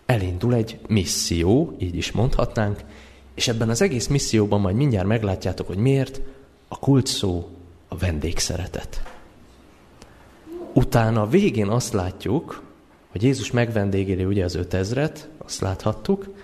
Elindul 0.06 0.54
egy 0.54 0.78
misszió, 0.88 1.76
így 1.78 1.96
is 1.96 2.12
mondhatnánk, 2.12 2.80
és 3.34 3.48
ebben 3.48 3.68
az 3.68 3.82
egész 3.82 4.06
misszióban 4.06 4.60
majd 4.60 4.76
mindjárt 4.76 5.06
meglátjátok, 5.06 5.66
hogy 5.66 5.76
miért 5.76 6.20
a 6.68 6.78
kult 6.78 7.06
szó 7.06 7.48
a 7.88 7.96
vendégszeretet. 7.96 9.02
Utána 10.72 11.22
a 11.22 11.28
végén 11.28 11.68
azt 11.68 11.92
látjuk, 11.92 12.62
hogy 13.10 13.22
Jézus 13.22 13.50
megvendégéli 13.50 14.24
ugye 14.24 14.44
az 14.44 14.54
ötezret, 14.54 15.28
azt 15.38 15.60
láthattuk, 15.60 16.34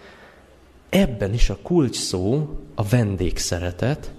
ebben 0.88 1.32
is 1.32 1.50
a 1.50 1.58
kulcs 1.62 1.96
szó 1.96 2.56
a 2.74 2.82
vendégszeretet, 2.82 4.12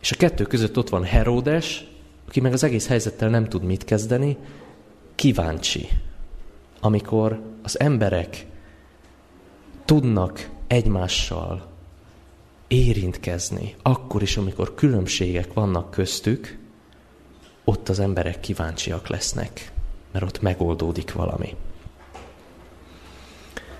és 0.00 0.12
a 0.12 0.16
kettő 0.16 0.44
között 0.44 0.78
ott 0.78 0.88
van 0.88 1.04
Heródes, 1.04 1.86
aki 2.28 2.40
meg 2.40 2.52
az 2.52 2.64
egész 2.64 2.86
helyzettel 2.86 3.28
nem 3.28 3.48
tud 3.48 3.62
mit 3.62 3.84
kezdeni, 3.84 4.36
kíváncsi. 5.14 5.88
Amikor 6.80 7.42
az 7.62 7.80
emberek 7.80 8.46
tudnak 9.84 10.48
egymással 10.70 11.66
érintkezni, 12.68 13.74
akkor 13.82 14.22
is, 14.22 14.36
amikor 14.36 14.74
különbségek 14.74 15.52
vannak 15.52 15.90
köztük, 15.90 16.58
ott 17.64 17.88
az 17.88 17.98
emberek 18.00 18.40
kíváncsiak 18.40 19.08
lesznek, 19.08 19.72
mert 20.12 20.24
ott 20.24 20.40
megoldódik 20.40 21.12
valami. 21.12 21.56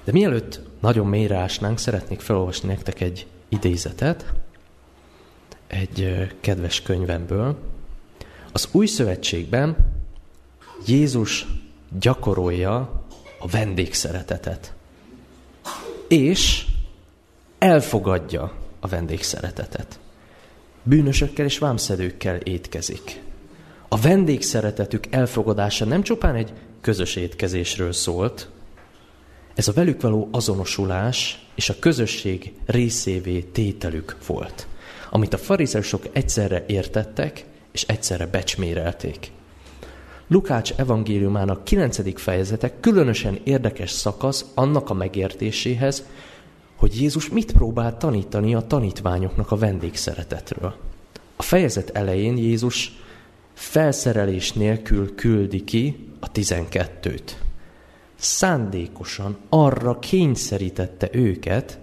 De 0.04 0.12
mielőtt 0.12 0.61
nagyon 0.80 1.06
mélyre 1.06 1.37
ásnánk, 1.37 1.78
szeretnék 1.78 2.20
felolvasni 2.20 2.68
nektek 2.68 3.00
egy 3.00 3.26
idézetet, 3.49 4.32
egy 5.66 6.28
kedves 6.40 6.82
könyvemből. 6.82 7.59
Az 8.52 8.68
új 8.73 8.87
szövetségben 8.87 9.76
Jézus 10.87 11.47
gyakorolja 12.00 13.04
a 13.38 13.49
vendégszeretetet. 13.49 14.75
És 16.09 16.69
elfogadja 17.60 18.52
a 18.80 18.88
vendégszeretetet. 18.88 19.98
Bűnösökkel 20.82 21.44
és 21.44 21.58
vámszedőkkel 21.58 22.36
étkezik. 22.36 23.20
A 23.88 24.00
vendégszeretetük 24.00 25.04
elfogadása 25.10 25.84
nem 25.84 26.02
csupán 26.02 26.34
egy 26.34 26.52
közös 26.80 27.16
étkezésről 27.16 27.92
szólt, 27.92 28.48
ez 29.54 29.68
a 29.68 29.72
velük 29.72 30.00
való 30.00 30.28
azonosulás 30.32 31.46
és 31.54 31.68
a 31.68 31.78
közösség 31.78 32.52
részévé 32.66 33.40
tételük 33.40 34.16
volt, 34.26 34.66
amit 35.10 35.34
a 35.34 35.38
farizeusok 35.38 36.02
egyszerre 36.12 36.64
értettek 36.66 37.44
és 37.73 37.82
egyszerre 37.82 38.26
becsmérelték. 38.26 39.30
Lukács 40.28 40.73
evangéliumának 40.76 41.64
9. 41.64 42.20
fejezete 42.20 42.80
különösen 42.80 43.38
érdekes 43.44 43.90
szakasz 43.90 44.44
annak 44.54 44.90
a 44.90 44.94
megértéséhez, 44.94 46.04
hogy 46.80 47.00
Jézus 47.00 47.28
mit 47.28 47.52
próbál 47.52 47.97
tanítani 47.97 48.54
a 48.54 48.66
tanítványoknak 48.66 49.50
a 49.50 49.56
vendégszeretetről. 49.56 50.75
A 51.36 51.43
fejezet 51.43 51.90
elején 51.90 52.36
Jézus 52.36 52.93
felszerelés 53.52 54.52
nélkül 54.52 55.14
küldi 55.14 55.64
ki 55.64 56.08
a 56.21 56.32
tizenkettőt. 56.32 57.43
Szándékosan 58.16 59.36
arra 59.49 59.99
kényszerítette 59.99 61.08
őket, 61.12 61.78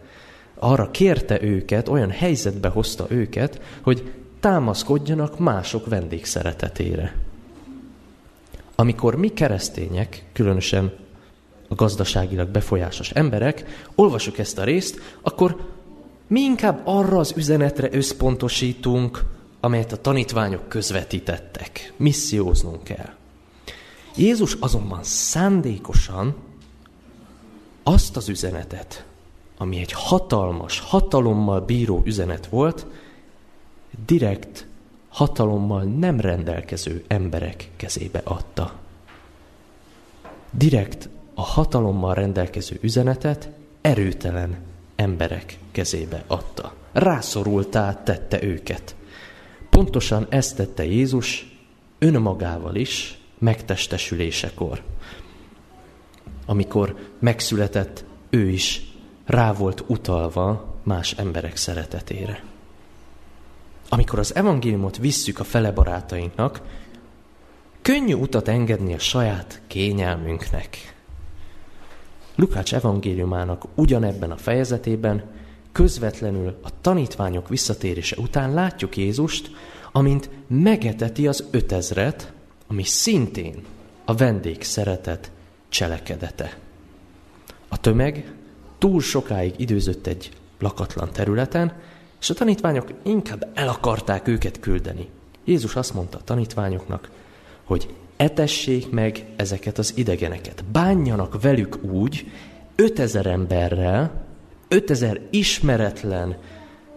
arra 0.55 0.91
kérte 0.91 1.41
őket, 1.41 1.87
olyan 1.87 2.11
helyzetbe 2.11 2.67
hozta 2.67 3.05
őket, 3.09 3.61
hogy 3.81 4.11
támaszkodjanak 4.39 5.39
mások 5.39 5.87
vendégszeretetére. 5.87 7.15
Amikor 8.75 9.15
mi 9.15 9.27
keresztények, 9.27 10.25
különösen 10.33 10.93
a 11.67 11.75
gazdaságilag 11.75 12.49
befolyásos 12.49 13.09
emberek, 13.09 13.87
olvasjuk 13.95 14.37
ezt 14.37 14.57
a 14.57 14.63
részt, 14.63 14.99
akkor 15.21 15.75
mi 16.27 16.41
inkább 16.41 16.81
arra 16.83 17.17
az 17.17 17.33
üzenetre 17.35 17.87
összpontosítunk, 17.91 19.23
amelyet 19.59 19.91
a 19.91 20.01
tanítványok 20.01 20.69
közvetítettek. 20.69 21.93
Misszióznunk 21.97 22.83
kell. 22.83 23.09
Jézus 24.15 24.57
azonban 24.59 25.03
szándékosan 25.03 26.35
azt 27.83 28.17
az 28.17 28.29
üzenetet, 28.29 29.05
ami 29.57 29.79
egy 29.79 29.91
hatalmas, 29.91 30.79
hatalommal 30.79 31.59
bíró 31.61 32.01
üzenet 32.05 32.47
volt, 32.47 32.85
direkt 34.05 34.67
hatalommal 35.09 35.83
nem 35.83 36.19
rendelkező 36.19 37.03
emberek 37.07 37.69
kezébe 37.75 38.21
adta. 38.23 38.73
Direkt 40.51 41.09
a 41.39 41.41
hatalommal 41.41 42.13
rendelkező 42.13 42.77
üzenetet 42.81 43.49
erőtelen 43.81 44.57
emberek 44.95 45.57
kezébe 45.71 46.23
adta. 46.27 46.73
Rászorultá 46.91 48.03
tette 48.03 48.43
őket. 48.43 48.95
Pontosan 49.69 50.27
ezt 50.29 50.55
tette 50.55 50.85
Jézus 50.85 51.57
önmagával 51.99 52.75
is 52.75 53.17
megtestesülésekor. 53.37 54.83
Amikor 56.45 56.95
megszületett, 57.19 58.05
ő 58.29 58.49
is 58.49 58.93
rá 59.25 59.53
volt 59.53 59.83
utalva 59.87 60.75
más 60.83 61.11
emberek 61.11 61.55
szeretetére. 61.55 62.43
Amikor 63.89 64.19
az 64.19 64.35
evangéliumot 64.35 64.97
visszük 64.97 65.39
a 65.39 65.43
fele 65.43 65.71
barátainknak, 65.71 66.61
könnyű 67.81 68.13
utat 68.13 68.47
engedni 68.47 68.93
a 68.93 68.99
saját 68.99 69.61
kényelmünknek. 69.67 70.95
Lukács 72.37 72.73
evangéliumának 72.73 73.63
ugyanebben 73.75 74.31
a 74.31 74.37
fejezetében 74.37 75.23
közvetlenül 75.71 76.59
a 76.63 76.81
tanítványok 76.81 77.49
visszatérése 77.49 78.15
után 78.19 78.53
látjuk 78.53 78.97
Jézust, 78.97 79.51
amint 79.91 80.29
megeteti 80.47 81.27
az 81.27 81.47
ötezret, 81.51 82.33
ami 82.67 82.83
szintén 82.83 83.63
a 84.05 84.15
vendég 84.15 84.63
szeretet 84.63 85.31
cselekedete. 85.69 86.57
A 87.67 87.79
tömeg 87.79 88.33
túl 88.77 89.01
sokáig 89.01 89.53
időzött 89.57 90.07
egy 90.07 90.31
lakatlan 90.59 91.09
területen, 91.11 91.73
és 92.19 92.29
a 92.29 92.33
tanítványok 92.33 92.93
inkább 93.03 93.51
el 93.53 93.67
akarták 93.67 94.27
őket 94.27 94.59
küldeni. 94.59 95.09
Jézus 95.45 95.75
azt 95.75 95.93
mondta 95.93 96.17
a 96.17 96.23
tanítványoknak, 96.23 97.09
hogy 97.63 97.95
etessék 98.17 98.89
meg 98.89 99.25
ezeket 99.35 99.77
az 99.77 99.93
idegeneket. 99.95 100.65
Bánjanak 100.65 101.41
velük 101.41 101.83
úgy, 101.83 102.31
5000 102.75 103.25
emberrel, 103.27 104.25
5000 104.67 105.21
ismeretlen 105.29 106.37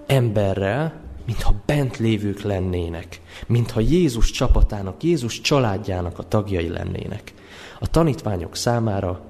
emberrel, 0.06 1.00
mintha 1.26 1.54
bent 1.66 1.98
lévők 1.98 2.40
lennének, 2.40 3.20
mintha 3.46 3.80
Jézus 3.80 4.30
csapatának, 4.30 5.02
Jézus 5.02 5.40
családjának 5.40 6.18
a 6.18 6.28
tagjai 6.28 6.68
lennének. 6.68 7.32
A 7.78 7.86
tanítványok 7.86 8.56
számára 8.56 9.20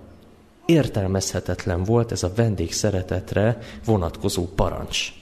értelmezhetetlen 0.67 1.85
volt 1.85 2.13
ez 2.13 2.23
a 2.23 2.33
vendég 2.35 2.73
szeretetre 2.73 3.59
vonatkozó 3.85 4.47
parancs. 4.55 5.13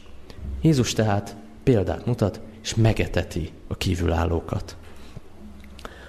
Jézus 0.62 0.92
tehát 0.92 1.36
példát 1.62 2.06
mutat, 2.06 2.40
és 2.62 2.74
megeteti 2.74 3.50
a 3.68 3.76
kívülállókat. 3.76 4.76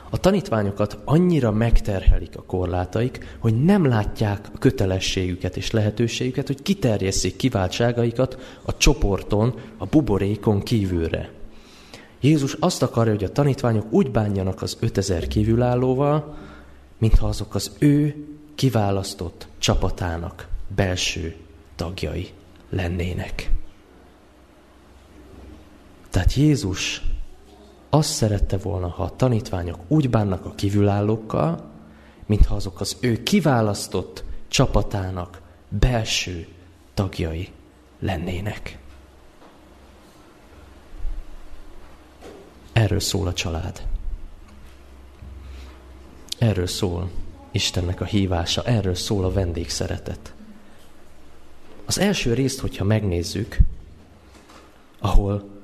A 0.09 0.17
tanítványokat 0.17 0.97
annyira 1.05 1.51
megterhelik 1.51 2.37
a 2.37 2.43
korlátaik, 2.43 3.37
hogy 3.39 3.63
nem 3.63 3.85
látják 3.85 4.49
a 4.53 4.57
kötelességüket 4.57 5.57
és 5.57 5.71
lehetőségüket, 5.71 6.47
hogy 6.47 6.61
kiterjesszék 6.61 7.35
kiváltságaikat 7.35 8.59
a 8.65 8.77
csoporton, 8.77 9.53
a 9.77 9.85
buborékon 9.85 10.61
kívülre. 10.61 11.31
Jézus 12.19 12.53
azt 12.59 12.81
akarja, 12.81 13.11
hogy 13.11 13.23
a 13.23 13.31
tanítványok 13.31 13.85
úgy 13.91 14.11
bánjanak 14.11 14.61
az 14.61 14.77
5000 14.79 15.27
kívülállóval, 15.27 16.37
mintha 16.97 17.27
azok 17.27 17.55
az 17.55 17.71
ő 17.79 18.25
kiválasztott 18.55 19.47
csapatának 19.57 20.47
belső 20.75 21.35
tagjai 21.75 22.29
lennének. 22.69 23.51
Tehát 26.09 26.33
Jézus 26.33 27.08
azt 27.89 28.13
szerette 28.13 28.57
volna, 28.57 28.87
ha 28.87 29.03
a 29.03 29.15
tanítványok 29.15 29.79
úgy 29.87 30.09
bánnak 30.09 30.45
a 30.45 30.55
kívülállókkal, 30.55 31.69
mintha 32.25 32.55
azok 32.55 32.79
az 32.79 32.97
ő 32.99 33.23
kiválasztott 33.23 34.23
csapatának 34.47 35.41
belső 35.69 36.47
tagjai 36.93 37.49
lennének. 37.99 38.77
Erről 42.71 42.99
szól 42.99 43.27
a 43.27 43.33
család. 43.33 43.87
Erről 46.37 46.67
szól 46.67 47.09
Istennek 47.51 48.01
a 48.01 48.05
hívása, 48.05 48.63
erről 48.63 48.95
szól 48.95 49.25
a 49.25 49.31
vendégszeretet. 49.31 50.33
Az 51.85 51.99
első 51.99 52.33
részt, 52.33 52.59
hogyha 52.59 52.83
megnézzük, 52.83 53.57
ahol 54.99 55.58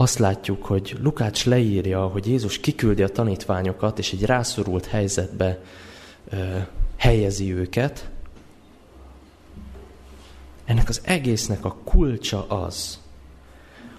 azt 0.00 0.18
látjuk, 0.18 0.64
hogy 0.64 0.96
Lukács 1.02 1.46
leírja, 1.46 2.06
hogy 2.06 2.26
Jézus 2.26 2.58
kiküldi 2.58 3.02
a 3.02 3.08
tanítványokat, 3.08 3.98
és 3.98 4.12
egy 4.12 4.24
rászorult 4.24 4.86
helyzetbe 4.86 5.58
ö, 6.30 6.36
helyezi 6.96 7.54
őket. 7.54 8.10
Ennek 10.64 10.88
az 10.88 11.00
egésznek 11.04 11.64
a 11.64 11.76
kulcsa 11.84 12.46
az, 12.46 12.98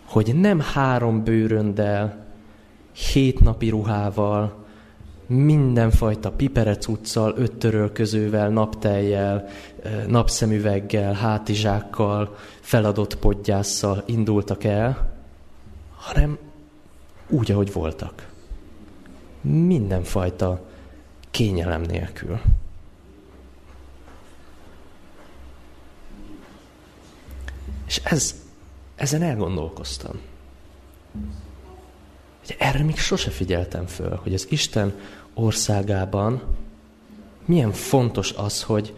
hogy 0.03 0.35
nem 0.35 0.59
három 0.59 1.23
bőröndel, 1.23 2.25
hét 3.13 3.39
ruhával, 3.59 4.65
mindenfajta 5.27 6.31
piperecuccal, 6.31 7.33
öttörölközővel, 7.37 8.49
napteljel, 8.49 9.47
napszemüveggel, 10.07 11.13
hátizsákkal, 11.13 12.35
feladott 12.61 13.15
podgyásszal 13.15 14.03
indultak 14.05 14.63
el, 14.63 15.10
hanem 16.01 16.37
úgy, 17.27 17.51
ahogy 17.51 17.73
voltak. 17.73 18.29
Mindenfajta 19.41 20.65
kényelem 21.31 21.81
nélkül. 21.81 22.41
És 27.87 28.01
ez, 28.03 28.35
ezen 28.95 29.21
elgondolkoztam. 29.21 30.19
Hogy 32.45 32.55
erre 32.59 32.83
még 32.83 32.97
sose 32.97 33.29
figyeltem 33.29 33.85
föl, 33.85 34.15
hogy 34.15 34.33
az 34.33 34.47
Isten 34.49 34.99
országában 35.33 36.41
milyen 37.45 37.71
fontos 37.71 38.31
az, 38.31 38.63
hogy 38.63 38.95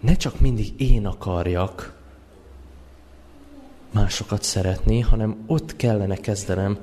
ne 0.00 0.16
csak 0.16 0.40
mindig 0.40 0.80
én 0.80 1.06
akarjak 1.06 2.01
másokat 3.92 4.42
szeretni, 4.42 5.00
hanem 5.00 5.44
ott 5.46 5.76
kellene 5.76 6.16
kezdenem, 6.16 6.78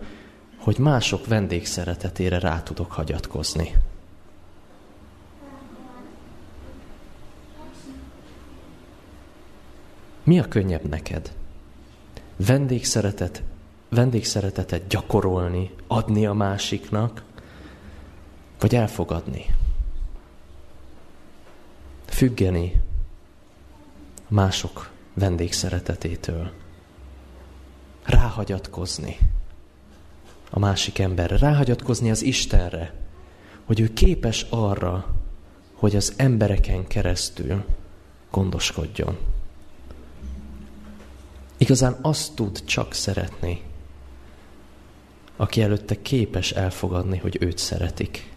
hogy 0.58 0.78
mások 0.78 1.28
vendégszeretetére 1.28 2.40
rá 2.40 2.64
tudok 2.64 2.92
hagyatkozni. 2.92 3.76
Mi 10.24 10.40
a 10.40 10.48
könnyebb 10.48 10.84
neked? 10.84 11.34
Vendégszeretet, 12.36 13.44
vendégszeretetet 13.90 14.88
gyakorolni, 14.88 15.72
adni 15.88 16.26
a 16.26 16.34
másiknak, 16.34 17.24
vagy 18.60 18.76
elfogadni? 18.76 19.46
Függeni 22.06 22.82
mások 24.28 24.92
vendégszeretetétől 25.14 26.52
ráhagyatkozni 28.10 29.18
a 30.50 30.60
másik 30.60 31.00
emberre, 31.00 31.38
ráhagyatkozni 31.38 32.10
az 32.10 32.22
Istenre, 32.22 32.94
hogy 33.66 33.80
ő 33.80 33.94
képes 33.94 34.46
arra, 34.50 35.16
hogy 35.74 35.96
az 35.96 36.14
embereken 36.16 36.88
keresztül 36.88 37.66
gondoskodjon. 38.32 39.18
Igazán 41.58 41.98
azt 42.02 42.36
tud 42.36 42.64
csak 42.66 42.94
szeretni, 42.94 43.62
aki 45.36 45.62
előtte 45.62 46.02
képes 46.02 46.52
elfogadni, 46.52 47.18
hogy 47.18 47.38
őt 47.40 47.58
szeretik. 47.58 48.34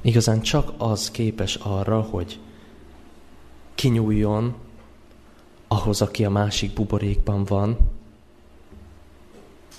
Igazán 0.00 0.40
csak 0.40 0.72
az 0.76 1.10
képes 1.10 1.54
arra, 1.54 2.00
hogy 2.00 2.40
kinyúljon 3.74 4.54
ahhoz, 5.68 6.00
aki 6.02 6.24
a 6.24 6.30
másik 6.30 6.72
buborékban 6.72 7.44
van, 7.44 7.78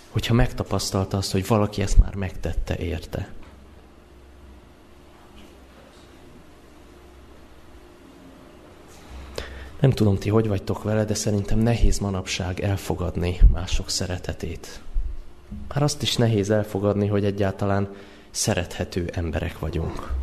hogyha 0.09 0.33
megtapasztalta 0.33 1.17
azt, 1.17 1.31
hogy 1.31 1.47
valaki 1.47 1.81
ezt 1.81 1.97
már 1.97 2.15
megtette 2.15 2.77
érte. 2.77 3.33
Nem 9.79 9.91
tudom, 9.91 10.17
ti 10.17 10.29
hogy 10.29 10.47
vagytok 10.47 10.83
vele, 10.83 11.05
de 11.05 11.13
szerintem 11.13 11.59
nehéz 11.59 11.99
manapság 11.99 12.59
elfogadni 12.59 13.39
mások 13.51 13.89
szeretetét. 13.89 14.81
Már 15.67 15.83
azt 15.83 16.01
is 16.01 16.15
nehéz 16.15 16.49
elfogadni, 16.49 17.07
hogy 17.07 17.25
egyáltalán 17.25 17.95
szerethető 18.29 19.09
emberek 19.13 19.59
vagyunk. 19.59 20.13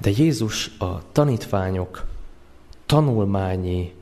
De 0.00 0.10
Jézus 0.10 0.70
a 0.78 1.12
tanítványok 1.12 2.06
tanulmányi 2.86 3.94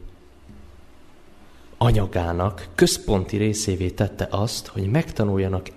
anyagának 1.77 2.69
központi 2.75 3.37
részévé 3.37 3.91
tette 3.91 4.29
azt, 4.31 4.67
hogy 4.67 4.91
megtanuljanak, 4.91 5.69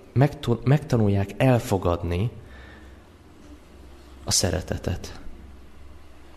megtanulják 0.64 1.30
elfogadni 1.38 2.32
a 4.24 4.32
szeretetet. 4.32 5.20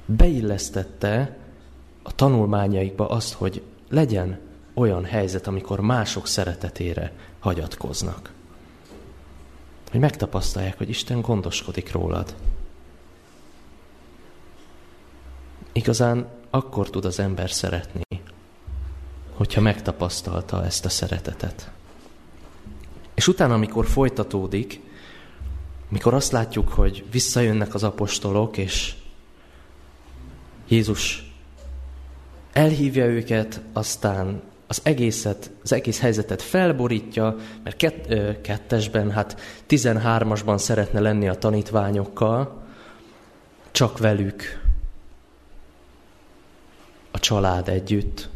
Beillesztette 0.06 1.38
a 2.02 2.14
tanulmányaikba 2.14 3.08
azt, 3.08 3.32
hogy 3.32 3.62
legyen 3.88 4.40
olyan 4.74 5.04
helyzet, 5.04 5.46
amikor 5.46 5.80
mások 5.80 6.26
szeretetére 6.26 7.12
hagyatkoznak. 7.38 8.32
Hogy 9.90 10.00
megtapasztalják, 10.00 10.78
hogy 10.78 10.88
Isten 10.88 11.20
gondoskodik 11.20 11.92
rólad. 11.92 12.34
Igazán 15.72 16.26
akkor 16.50 16.90
tud 16.90 17.04
az 17.04 17.18
ember 17.18 17.50
szeretni, 17.50 18.02
hogyha 19.34 19.60
megtapasztalta 19.60 20.64
ezt 20.64 20.84
a 20.84 20.88
szeretetet. 20.88 21.70
És 23.14 23.28
utána, 23.28 23.54
amikor 23.54 23.86
folytatódik, 23.86 24.80
mikor 25.88 26.14
azt 26.14 26.32
látjuk, 26.32 26.68
hogy 26.68 27.04
visszajönnek 27.10 27.74
az 27.74 27.82
apostolok, 27.82 28.56
és 28.56 28.94
Jézus 30.68 31.32
elhívja 32.52 33.04
őket, 33.06 33.60
aztán 33.72 34.42
az 34.66 34.80
egészet, 34.82 35.50
az 35.62 35.72
egész 35.72 36.00
helyzetet 36.00 36.42
felborítja, 36.42 37.36
mert 37.62 37.76
kett, 37.76 38.10
ö, 38.10 38.40
kettesben, 38.40 39.10
hát 39.10 39.40
13-asban 39.68 40.58
szeretne 40.58 41.00
lenni 41.00 41.28
a 41.28 41.34
tanítványokkal, 41.34 42.62
csak 43.70 43.98
velük 43.98 44.59
család 47.20 47.68
együtt, 47.68 48.28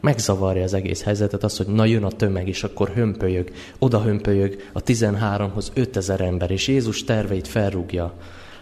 megzavarja 0.00 0.62
az 0.62 0.74
egész 0.74 1.02
helyzetet, 1.02 1.44
az, 1.44 1.56
hogy 1.56 1.66
na 1.66 1.84
jön 1.84 2.04
a 2.04 2.10
tömeg, 2.10 2.48
és 2.48 2.64
akkor 2.64 2.88
hömpölyög, 2.88 3.52
oda 3.78 4.02
hömpölyög 4.02 4.68
a 4.72 4.82
13-hoz 4.82 5.70
5000 5.74 6.20
ember, 6.20 6.50
és 6.50 6.68
Jézus 6.68 7.04
terveit 7.04 7.48
felrúgja 7.48 8.14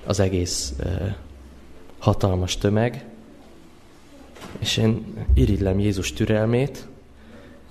az 0.04 0.20
egész 0.20 0.72
eh, 0.78 1.14
hatalmas 1.98 2.56
tömeg, 2.58 3.04
és 4.58 4.76
én 4.76 5.04
irigylem 5.34 5.78
Jézus 5.78 6.12
türelmét, 6.12 6.86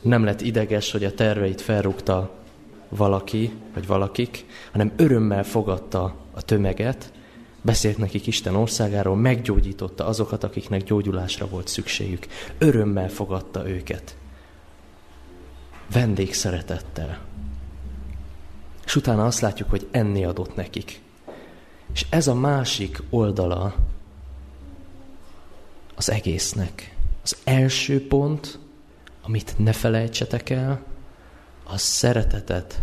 nem 0.01 0.23
lett 0.23 0.41
ideges, 0.41 0.91
hogy 0.91 1.03
a 1.03 1.13
terveit 1.13 1.61
felrúgta 1.61 2.31
valaki, 2.89 3.51
vagy 3.73 3.87
valakik, 3.87 4.45
hanem 4.71 4.91
örömmel 4.95 5.43
fogadta 5.43 6.15
a 6.31 6.41
tömeget, 6.41 7.11
Beszélt 7.61 7.97
nekik 7.97 8.27
Isten 8.27 8.55
országáról, 8.55 9.15
meggyógyította 9.15 10.05
azokat, 10.05 10.43
akiknek 10.43 10.83
gyógyulásra 10.83 11.47
volt 11.47 11.67
szükségük. 11.67 12.27
Örömmel 12.57 13.09
fogadta 13.09 13.69
őket. 13.69 14.17
Vendégszeretettel. 15.91 17.19
És 18.85 18.95
utána 18.95 19.25
azt 19.25 19.39
látjuk, 19.39 19.69
hogy 19.69 19.87
enni 19.91 20.25
adott 20.25 20.55
nekik. 20.55 21.01
És 21.93 22.05
ez 22.09 22.27
a 22.27 22.33
másik 22.33 23.01
oldala 23.09 23.75
az 25.95 26.09
egésznek. 26.09 26.95
Az 27.23 27.37
első 27.43 28.07
pont, 28.07 28.59
amit 29.21 29.53
ne 29.57 29.73
felejtsetek 29.73 30.49
el, 30.49 30.81
az 31.63 31.81
szeretetet 31.81 32.81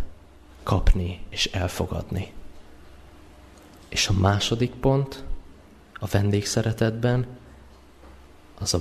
kapni 0.62 1.20
és 1.28 1.46
elfogadni 1.46 2.32
És 3.96 4.08
a 4.08 4.12
második 4.12 4.70
pont 4.70 5.24
a 5.94 6.06
vendégszeretetben 6.06 7.26
az 8.58 8.74
a 8.74 8.80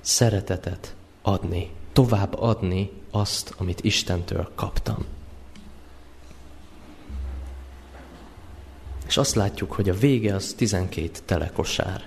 szeretetet 0.00 0.94
adni, 1.22 1.70
tovább 1.92 2.34
adni 2.38 2.90
azt, 3.10 3.54
amit 3.58 3.84
Istentől 3.84 4.50
kaptam. 4.54 5.04
És 9.06 9.16
azt 9.16 9.34
látjuk, 9.34 9.72
hogy 9.72 9.88
a 9.88 9.94
vége 9.94 10.34
az 10.34 10.54
12 10.56 11.10
telekosár. 11.24 12.06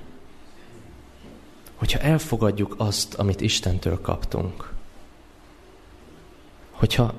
Hogyha 1.76 2.00
elfogadjuk 2.00 2.76
azt, 2.78 3.14
amit 3.14 3.42
Istentől 3.42 4.02
kaptunk, 4.02 4.74
hogyha 6.72 7.14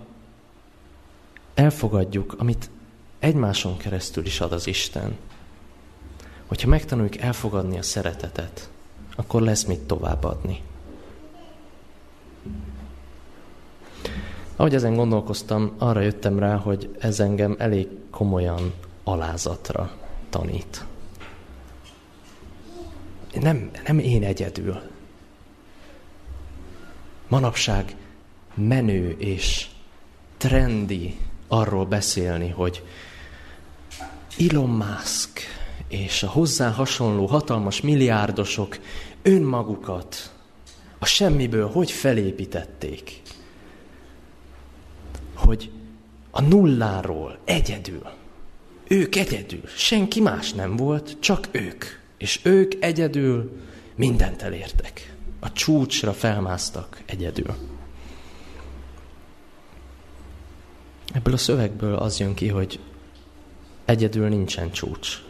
elfogadjuk, 1.55 2.35
amit 2.38 2.70
egymáson 3.18 3.76
keresztül 3.76 4.26
is 4.26 4.40
ad 4.40 4.53
az 4.53 4.66
Isten, 4.66 5.16
hogyha 6.50 6.68
megtanuljuk 6.68 7.16
elfogadni 7.16 7.78
a 7.78 7.82
szeretetet, 7.82 8.70
akkor 9.16 9.42
lesz 9.42 9.64
mit 9.64 9.80
továbbadni. 9.80 10.62
Ahogy 14.56 14.74
ezen 14.74 14.94
gondolkoztam, 14.94 15.74
arra 15.78 16.00
jöttem 16.00 16.38
rá, 16.38 16.56
hogy 16.56 16.96
ez 16.98 17.20
engem 17.20 17.56
elég 17.58 17.88
komolyan 18.10 18.72
alázatra 19.04 19.92
tanít. 20.30 20.84
Nem, 23.40 23.70
nem 23.86 23.98
én 23.98 24.24
egyedül. 24.24 24.80
Manapság 27.28 27.96
menő 28.54 29.10
és 29.18 29.68
trendi 30.36 31.18
arról 31.48 31.86
beszélni, 31.86 32.48
hogy 32.48 32.84
Elon 34.38 34.70
Musk 34.70 35.59
és 35.88 36.22
a 36.22 36.28
hozzá 36.28 36.70
hasonló 36.70 37.26
hatalmas 37.26 37.80
milliárdosok 37.80 38.78
önmagukat 39.22 40.34
a 40.98 41.06
semmiből 41.06 41.68
hogy 41.68 41.90
felépítették. 41.90 43.22
Hogy 45.34 45.70
a 46.30 46.40
nulláról 46.40 47.38
egyedül, 47.44 48.10
ők 48.88 49.16
egyedül, 49.16 49.66
senki 49.76 50.20
más 50.20 50.52
nem 50.52 50.76
volt, 50.76 51.16
csak 51.20 51.48
ők. 51.50 51.84
És 52.18 52.40
ők 52.42 52.84
egyedül 52.84 53.60
mindent 53.94 54.42
elértek. 54.42 55.14
A 55.40 55.52
csúcsra 55.52 56.12
felmásztak 56.12 57.02
egyedül. 57.06 57.54
Ebből 61.12 61.34
a 61.34 61.36
szövegből 61.36 61.94
az 61.94 62.18
jön 62.18 62.34
ki, 62.34 62.48
hogy 62.48 62.80
egyedül 63.84 64.28
nincsen 64.28 64.70
csúcs. 64.70 65.22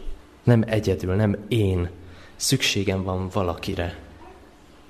Nem 0.43 0.63
egyedül, 0.67 1.15
nem 1.15 1.45
én. 1.47 1.89
Szükségem 2.35 3.03
van 3.03 3.29
valakire. 3.29 3.99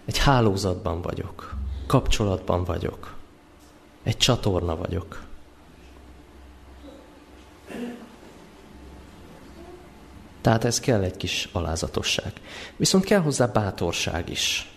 Egy 0.06 0.18
hálózatban 0.18 1.02
vagyok. 1.02 1.56
Kapcsolatban 1.88 2.64
vagyok. 2.64 3.16
Egy 4.04 4.18
csatorna 4.18 4.76
vagyok. 4.76 5.24
Tehát 10.42 10.64
ez 10.64 10.80
kell 10.80 11.02
egy 11.02 11.18
kis 11.18 11.50
alázatosság. 11.52 12.34
Viszont 12.76 13.04
kell 13.04 13.20
hozzá 13.22 13.46
bátorság 13.46 14.30
is. 14.30 14.72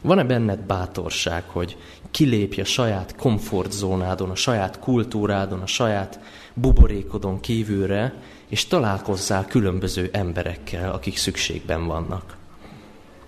Van-e 0.00 0.24
benned 0.24 0.60
bátorság, 0.60 1.44
hogy 1.46 1.76
kilépj 2.10 2.60
a 2.60 2.64
saját 2.64 3.16
komfortzónádon, 3.16 4.30
a 4.30 4.34
saját 4.34 4.78
kultúrádon, 4.78 5.60
a 5.60 5.66
saját 5.66 6.20
buborékodon 6.54 7.40
kívülre, 7.40 8.14
és 8.48 8.66
találkozzál 8.66 9.46
különböző 9.46 10.08
emberekkel, 10.12 10.92
akik 10.92 11.16
szükségben 11.16 11.86
vannak. 11.86 12.36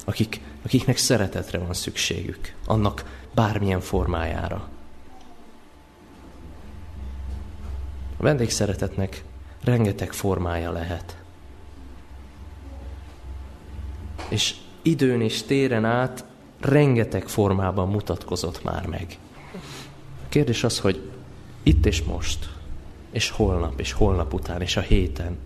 Akik, 0.05 0.41
akiknek 0.65 0.97
szeretetre 0.97 1.59
van 1.59 1.75
szükségük, 1.75 2.55
annak 2.67 3.05
bármilyen 3.35 3.81
formájára. 3.81 4.69
A 8.17 8.23
vendégszeretetnek 8.23 9.25
rengeteg 9.65 10.13
formája 10.13 10.73
lehet. 10.73 11.17
És 14.29 14.55
időn 14.83 15.21
és 15.21 15.43
téren 15.43 15.85
át 15.85 16.25
rengeteg 16.61 17.29
formában 17.29 17.89
mutatkozott 17.89 18.65
már 18.65 18.87
meg. 18.87 19.19
A 20.25 20.29
kérdés 20.29 20.65
az, 20.65 20.79
hogy 20.79 21.11
itt 21.63 21.87
és 21.87 22.03
most, 22.03 22.51
és 23.11 23.31
holnap, 23.31 23.81
és 23.81 23.93
holnap 23.93 24.35
után, 24.35 24.61
és 24.61 24.77
a 24.77 24.81
héten 24.81 25.39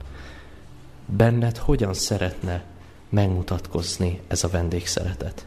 benned 1.07 1.57
hogyan 1.57 1.95
szeretne 1.95 2.65
megmutatkozni 3.09 4.21
ez 4.29 4.45
a 4.45 4.49
vendégszeretet? 4.49 5.47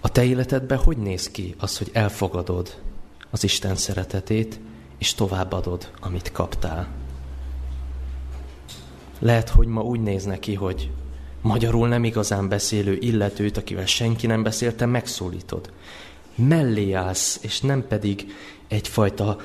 A 0.00 0.08
te 0.08 0.24
életedben 0.24 0.78
hogy 0.78 0.96
néz 0.96 1.30
ki 1.30 1.54
az, 1.58 1.78
hogy 1.78 1.90
elfogadod 1.92 2.82
az 3.30 3.44
Isten 3.44 3.76
szeretetét, 3.76 4.60
és 4.98 5.14
továbbadod, 5.14 5.90
amit 6.00 6.32
kaptál? 6.32 6.88
Lehet, 9.18 9.48
hogy 9.48 9.66
ma 9.66 9.82
úgy 9.82 10.00
néz 10.00 10.24
neki, 10.24 10.54
hogy 10.54 10.90
magyarul 11.44 11.88
nem 11.88 12.04
igazán 12.04 12.48
beszélő 12.48 12.96
illetőt, 13.00 13.56
akivel 13.56 13.86
senki 13.86 14.26
nem 14.26 14.42
beszélte, 14.42 14.86
megszólítod. 14.86 15.72
Mellé 16.34 16.92
állsz, 16.92 17.38
és 17.42 17.60
nem 17.60 17.86
pedig 17.86 18.32
egyfajta 18.68 19.40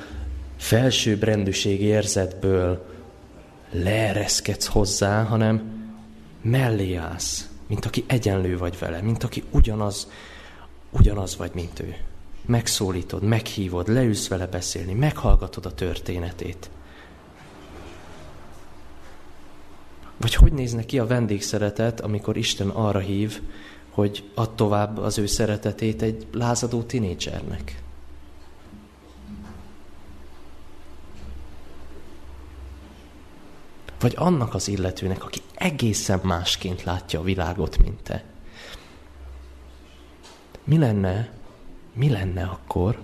felsőbb 0.56 1.22
rendűség 1.22 1.80
érzetből 1.80 2.86
leereszkedsz 3.70 4.66
hozzá, 4.66 5.22
hanem 5.22 5.62
mellé 6.42 6.94
állsz, 6.94 7.48
mint 7.66 7.84
aki 7.84 8.04
egyenlő 8.06 8.58
vagy 8.58 8.78
vele, 8.78 9.00
mint 9.00 9.24
aki 9.24 9.42
ugyanaz, 9.50 10.10
ugyanaz 10.90 11.36
vagy, 11.36 11.50
mint 11.54 11.80
ő. 11.80 11.96
Megszólítod, 12.46 13.22
meghívod, 13.22 13.88
leülsz 13.88 14.28
vele 14.28 14.46
beszélni, 14.46 14.92
meghallgatod 14.92 15.66
a 15.66 15.74
történetét. 15.74 16.70
Vagy 20.20 20.34
hogy 20.34 20.52
nézne 20.52 20.84
ki 20.84 20.98
a 20.98 21.06
vendégszeretet, 21.06 22.00
amikor 22.00 22.36
Isten 22.36 22.68
arra 22.68 22.98
hív, 22.98 23.42
hogy 23.90 24.30
ad 24.34 24.54
tovább 24.54 24.98
az 24.98 25.18
ő 25.18 25.26
szeretetét 25.26 26.02
egy 26.02 26.26
lázadó 26.32 26.82
tinédzsernek? 26.82 27.82
Vagy 34.00 34.14
annak 34.16 34.54
az 34.54 34.68
illetőnek, 34.68 35.24
aki 35.24 35.40
egészen 35.54 36.20
másként 36.22 36.82
látja 36.82 37.20
a 37.20 37.22
világot, 37.22 37.78
mint 37.78 38.02
te. 38.02 38.24
Mi 40.64 40.78
lenne, 40.78 41.30
mi 41.92 42.10
lenne 42.10 42.44
akkor, 42.44 42.98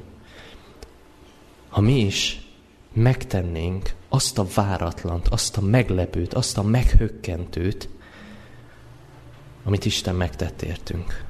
ha 1.68 1.80
mi 1.80 2.00
is 2.00 2.45
megtennénk 2.96 3.94
azt 4.08 4.38
a 4.38 4.46
váratlant, 4.54 5.28
azt 5.28 5.56
a 5.56 5.60
meglepőt, 5.60 6.34
azt 6.34 6.58
a 6.58 6.62
meghökkentőt, 6.62 7.88
amit 9.64 9.84
Isten 9.84 10.14
megtett 10.14 10.62
értünk. 10.62 11.24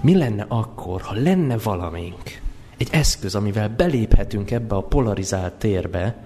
Mi 0.00 0.16
lenne 0.16 0.44
akkor, 0.48 1.00
ha 1.00 1.14
lenne 1.14 1.56
valamink, 1.58 2.40
egy 2.76 2.88
eszköz, 2.90 3.34
amivel 3.34 3.68
beléphetünk 3.68 4.50
ebbe 4.50 4.74
a 4.74 4.82
polarizált 4.82 5.54
térbe, 5.54 6.24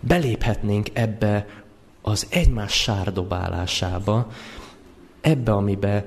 beléphetnénk 0.00 0.88
ebbe 0.92 1.46
az 2.02 2.26
egymás 2.30 2.72
sárdobálásába, 2.72 4.30
ebbe, 5.20 5.52
amibe 5.52 6.06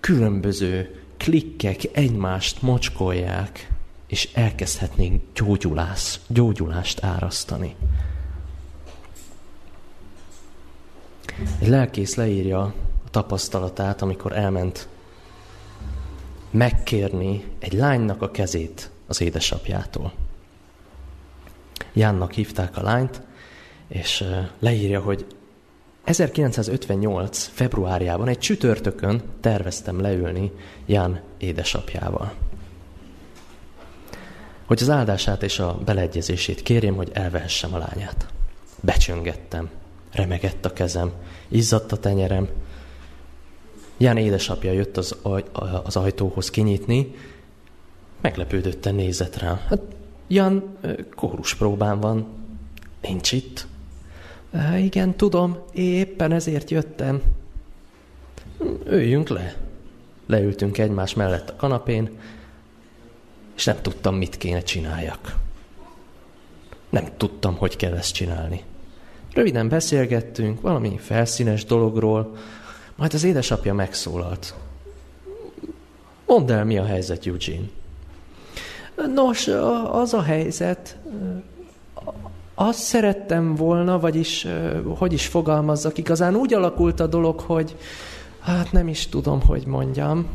különböző 0.00 1.02
klikkek 1.16 1.80
egymást 1.92 2.62
mocskolják, 2.62 3.72
és 4.12 4.28
elkezdhetnénk 4.32 5.22
gyógyulás, 5.34 6.20
gyógyulást 6.26 7.04
árasztani. 7.04 7.76
Egy 11.60 11.68
lelkész 11.68 12.14
leírja 12.14 12.60
a 12.60 12.74
tapasztalatát, 13.10 14.02
amikor 14.02 14.32
elment 14.32 14.88
megkérni 16.50 17.44
egy 17.58 17.72
lánynak 17.72 18.22
a 18.22 18.30
kezét 18.30 18.90
az 19.06 19.20
édesapjától. 19.20 20.12
Jánnak 21.92 22.32
hívták 22.32 22.76
a 22.76 22.82
lányt, 22.82 23.22
és 23.88 24.24
leírja, 24.58 25.00
hogy 25.00 25.26
1958. 26.04 27.46
februárjában 27.46 28.28
egy 28.28 28.38
csütörtökön 28.38 29.22
terveztem 29.40 30.00
leülni 30.00 30.52
Ján 30.86 31.20
édesapjával 31.38 32.32
hogy 34.72 34.82
az 34.82 34.90
áldását 34.90 35.42
és 35.42 35.58
a 35.58 35.78
beleegyezését 35.84 36.62
kérjem, 36.62 36.94
hogy 36.94 37.10
elvehessem 37.12 37.74
a 37.74 37.78
lányát. 37.78 38.26
Becsöngettem, 38.80 39.70
remegett 40.12 40.64
a 40.64 40.72
kezem, 40.72 41.12
izzadt 41.48 41.92
a 41.92 41.96
tenyerem. 41.96 42.48
Ján 43.96 44.16
édesapja 44.16 44.72
jött 44.72 44.96
az, 44.96 45.16
aj, 45.22 45.44
az 45.82 45.96
ajtóhoz 45.96 46.50
kinyitni, 46.50 47.14
meglepődötten 48.20 48.94
nézett 48.94 49.38
rám. 49.38 49.60
Hát 49.68 49.80
Jan 50.28 50.78
kórus 51.14 51.54
próbán 51.54 52.00
van. 52.00 52.26
Nincs 53.00 53.32
itt. 53.32 53.66
Igen, 54.76 55.16
tudom, 55.16 55.58
éppen 55.72 56.32
ezért 56.32 56.70
jöttem. 56.70 57.22
Üljünk 58.86 59.28
le. 59.28 59.56
Leültünk 60.26 60.78
egymás 60.78 61.14
mellett 61.14 61.50
a 61.50 61.56
kanapén, 61.56 62.10
és 63.56 63.64
nem 63.64 63.76
tudtam, 63.82 64.14
mit 64.14 64.36
kéne 64.36 64.62
csináljak. 64.62 65.36
Nem 66.90 67.08
tudtam, 67.16 67.56
hogy 67.56 67.76
kell 67.76 67.94
ezt 67.94 68.14
csinálni. 68.14 68.62
Röviden 69.34 69.68
beszélgettünk 69.68 70.60
valami 70.60 70.98
felszínes 70.98 71.64
dologról, 71.64 72.36
majd 72.96 73.14
az 73.14 73.24
édesapja 73.24 73.74
megszólalt. 73.74 74.54
Mondd 76.26 76.52
el, 76.52 76.64
mi 76.64 76.78
a 76.78 76.84
helyzet, 76.84 77.26
Eugene. 77.26 77.66
Nos, 79.14 79.48
az 79.90 80.14
a 80.14 80.22
helyzet, 80.22 80.96
azt 82.54 82.78
szerettem 82.78 83.54
volna, 83.54 84.00
vagyis 84.00 84.46
hogy 84.98 85.12
is 85.12 85.26
fogalmazzak, 85.26 85.98
igazán 85.98 86.34
úgy 86.34 86.54
alakult 86.54 87.00
a 87.00 87.06
dolog, 87.06 87.40
hogy 87.40 87.76
hát 88.40 88.72
nem 88.72 88.88
is 88.88 89.06
tudom, 89.06 89.40
hogy 89.40 89.66
mondjam. 89.66 90.26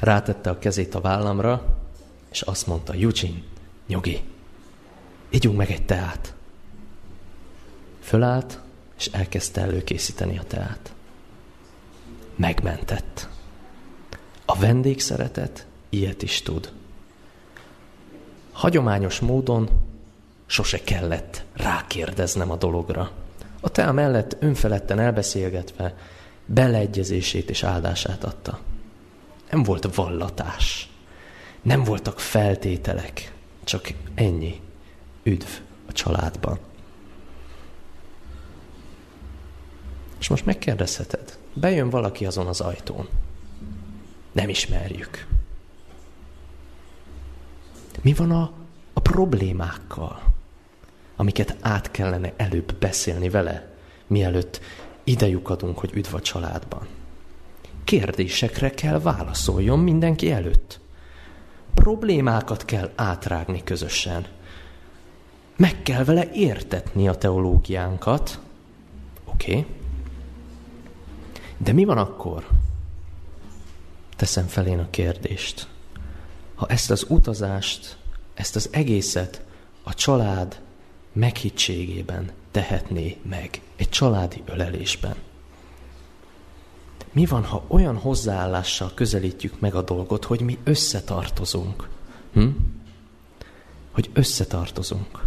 Rátette 0.00 0.50
a 0.50 0.58
kezét 0.58 0.94
a 0.94 1.00
vállamra, 1.00 1.78
és 2.30 2.40
azt 2.40 2.66
mondta, 2.66 2.92
Eugene, 2.92 3.42
nyugi, 3.86 4.20
ígyunk 5.30 5.56
meg 5.56 5.70
egy 5.70 5.86
teát. 5.86 6.34
Fölállt, 8.00 8.60
és 8.98 9.06
elkezdte 9.06 9.60
előkészíteni 9.60 10.38
a 10.38 10.42
teát. 10.42 10.92
Megmentett. 12.36 13.28
A 14.44 14.58
vendégszeretet 14.58 15.66
ilyet 15.88 16.22
is 16.22 16.42
tud. 16.42 16.72
Hagyományos 18.52 19.20
módon 19.20 19.68
sose 20.46 20.78
kellett 20.84 21.44
rákérdeznem 21.52 22.50
a 22.50 22.56
dologra. 22.56 23.10
A 23.60 23.68
tea 23.68 23.92
mellett 23.92 24.36
önfeledten 24.40 24.98
elbeszélgetve 24.98 25.96
beleegyezését 26.46 27.50
és 27.50 27.62
áldását 27.62 28.24
adta. 28.24 28.58
Nem 29.50 29.62
volt 29.62 29.94
vallatás. 29.94 30.90
Nem 31.62 31.84
voltak 31.84 32.20
feltételek. 32.20 33.32
Csak 33.64 33.92
ennyi. 34.14 34.60
Üdv 35.22 35.48
a 35.88 35.92
családban. 35.92 36.58
És 40.18 40.28
most 40.28 40.44
megkérdezheted, 40.44 41.38
bejön 41.54 41.90
valaki 41.90 42.26
azon 42.26 42.46
az 42.46 42.60
ajtón. 42.60 43.08
Nem 44.32 44.48
ismerjük. 44.48 45.26
Mi 48.02 48.14
van 48.14 48.30
a, 48.30 48.52
a 48.92 49.00
problémákkal, 49.00 50.22
amiket 51.16 51.56
át 51.60 51.90
kellene 51.90 52.32
előbb 52.36 52.74
beszélni 52.74 53.28
vele, 53.28 53.74
mielőtt 54.06 54.60
idejük 55.04 55.50
adunk, 55.50 55.78
hogy 55.78 55.90
üdv 55.94 56.14
a 56.14 56.20
családban? 56.20 56.95
Kérdésekre 57.86 58.70
kell 58.70 59.00
válaszoljon 59.00 59.78
mindenki 59.78 60.30
előtt. 60.30 60.80
Problémákat 61.74 62.64
kell 62.64 62.90
átrágni 62.94 63.62
közösen. 63.64 64.26
Meg 65.56 65.82
kell 65.82 66.04
vele 66.04 66.30
értetni 66.32 67.08
a 67.08 67.14
teológiánkat. 67.14 68.40
Oké. 69.24 69.50
Okay. 69.50 69.66
De 71.56 71.72
mi 71.72 71.84
van 71.84 71.98
akkor? 71.98 72.46
Teszem 74.16 74.46
felén 74.46 74.78
a 74.78 74.90
kérdést 74.90 75.68
ha 76.56 76.66
ezt 76.66 76.90
az 76.90 77.06
utazást, 77.08 77.96
ezt 78.34 78.56
az 78.56 78.68
egészet 78.72 79.42
a 79.82 79.94
család 79.94 80.60
meghittségében 81.12 82.30
tehetné 82.50 83.16
meg, 83.22 83.60
egy 83.76 83.88
családi 83.88 84.42
ölelésben. 84.46 85.16
Mi 87.16 87.26
van, 87.26 87.44
ha 87.44 87.64
olyan 87.66 87.96
hozzáállással 87.96 88.90
közelítjük 88.94 89.60
meg 89.60 89.74
a 89.74 89.82
dolgot, 89.82 90.24
hogy 90.24 90.40
mi 90.40 90.58
összetartozunk? 90.64 91.88
Hm? 92.32 92.48
Hogy 93.90 94.10
összetartozunk. 94.12 95.24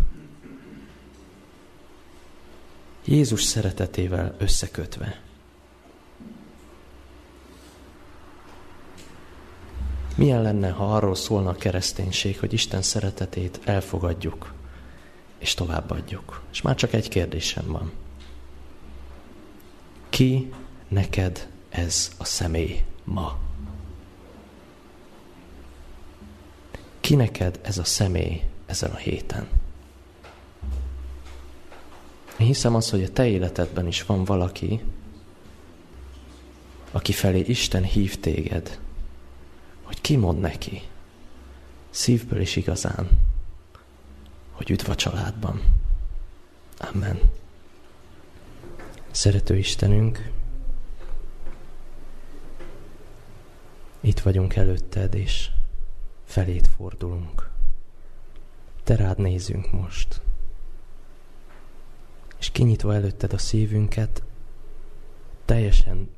Jézus 3.06 3.44
szeretetével 3.44 4.36
összekötve. 4.38 5.22
Milyen 10.16 10.42
lenne, 10.42 10.70
ha 10.70 10.96
arról 10.96 11.16
szólna 11.16 11.50
a 11.50 11.56
kereszténység, 11.56 12.40
hogy 12.40 12.54
Isten 12.54 12.82
szeretetét 12.82 13.60
elfogadjuk, 13.64 14.54
és 15.38 15.54
továbbadjuk? 15.54 16.42
És 16.52 16.62
már 16.62 16.76
csak 16.76 16.94
egy 16.94 17.10
kérdésem 17.10 17.66
van. 17.68 17.92
Ki 20.10 20.54
neked 20.88 21.50
ez 21.70 22.12
a 22.18 22.24
személy 22.24 22.84
ma? 23.04 23.40
Ki 27.00 27.16
neked 27.16 27.60
ez 27.64 27.78
a 27.78 27.84
személy 27.84 28.44
ezen 28.66 28.92
a 28.92 28.96
héten? 28.96 29.48
Én 32.38 32.48
hiszem 32.48 32.76
az, 32.76 32.90
hogy 32.90 33.04
a 33.04 33.12
te 33.12 33.28
életedben 33.28 33.88
is 33.88 34.04
van 34.04 34.24
valaki, 34.24 34.82
aki 36.92 37.12
felé 37.12 37.40
Isten 37.40 37.84
hív 37.84 38.20
téged, 38.20 38.80
hogy 39.84 40.02
kimond 40.02 40.40
neki 40.40 40.82
szívből 41.90 42.42
is 42.42 42.56
igazán, 42.56 43.10
hogy 44.52 44.70
üdv 44.70 44.90
a 44.90 44.96
családban. 44.96 45.62
Amen. 46.78 47.20
Szerető 49.12 49.58
Istenünk, 49.58 50.32
itt 54.00 54.20
vagyunk 54.20 54.56
előtted, 54.56 55.14
és 55.14 55.50
felét 56.24 56.68
fordulunk. 56.68 57.52
Te 58.84 58.96
rád 58.96 59.20
nézünk 59.20 59.72
most. 59.72 60.22
És 62.40 62.52
kinyitva 62.52 62.94
előtted 62.94 63.34
a 63.34 63.38
szívünket, 63.38 64.24
teljesen 65.46 66.10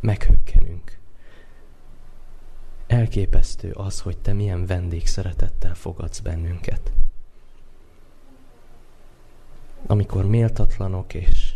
meghökkenünk 0.00 0.98
Elképesztő 2.86 3.70
az, 3.70 4.00
hogy 4.00 4.18
te 4.18 4.32
milyen 4.32 4.66
vendégszeretettel 4.66 5.74
fogadsz 5.74 6.18
bennünket. 6.18 6.92
Amikor 9.86 10.26
méltatlanok 10.26 11.14
és 11.14 11.54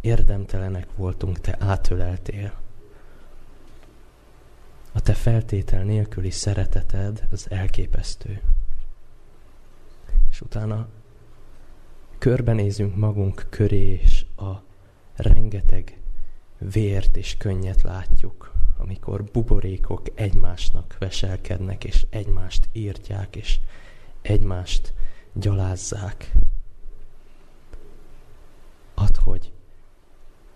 érdemtelenek 0.00 0.86
voltunk, 0.96 1.40
te 1.40 1.56
átöleltél. 1.58 2.52
A 4.96 5.00
te 5.00 5.14
feltétel 5.14 5.82
nélküli 5.82 6.30
szereteted 6.30 7.26
az 7.30 7.50
elképesztő. 7.50 8.40
És 10.30 10.40
utána 10.40 10.88
körbenézünk 12.18 12.96
magunk 12.96 13.46
köré, 13.50 14.00
és 14.02 14.26
a 14.36 14.52
rengeteg 15.16 16.00
vért 16.58 17.16
és 17.16 17.36
könnyet 17.36 17.82
látjuk, 17.82 18.52
amikor 18.78 19.24
buborékok 19.24 20.02
egymásnak 20.14 20.96
veselkednek, 20.98 21.84
és 21.84 22.06
egymást 22.10 22.68
írtják, 22.72 23.36
és 23.36 23.60
egymást 24.22 24.94
gyalázzák. 25.32 26.32
Add, 28.94 29.18
hogy 29.18 29.52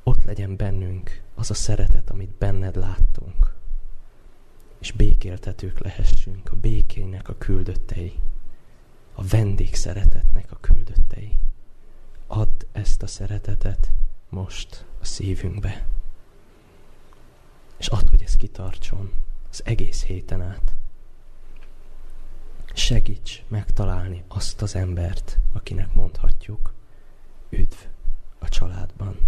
ott 0.03 0.23
legyen 0.23 0.57
bennünk 0.57 1.23
az 1.35 1.51
a 1.51 1.55
szeretet, 1.55 2.11
amit 2.11 2.35
benned 2.39 2.77
láttunk, 2.77 3.57
és 4.79 4.93
békéltetők 4.93 5.79
lehessünk, 5.79 6.51
a 6.51 6.57
békének 6.57 7.29
a 7.29 7.39
küldöttei, 7.39 8.21
a 9.15 9.25
vendég 9.25 9.75
szeretetnek 9.75 10.53
a 10.53 10.61
küldöttei. 10.61 11.41
Add 12.27 12.65
ezt 12.73 13.03
a 13.03 13.07
szeretetet 13.07 13.93
most 14.29 14.85
a 15.01 15.05
szívünkbe. 15.05 15.87
És 17.77 17.87
add, 17.87 18.09
hogy 18.11 18.23
ez 18.23 18.37
kitartson 18.37 19.13
az 19.51 19.63
egész 19.65 20.03
héten 20.05 20.43
át. 20.43 20.75
Segíts 22.73 23.43
megtalálni 23.49 24.25
azt 24.29 24.63
az 24.63 24.75
embert, 24.75 25.39
akinek 25.53 25.95
mondhatjuk, 25.95 26.75
üdv 27.49 27.77
a 28.39 28.49
családban, 28.49 29.19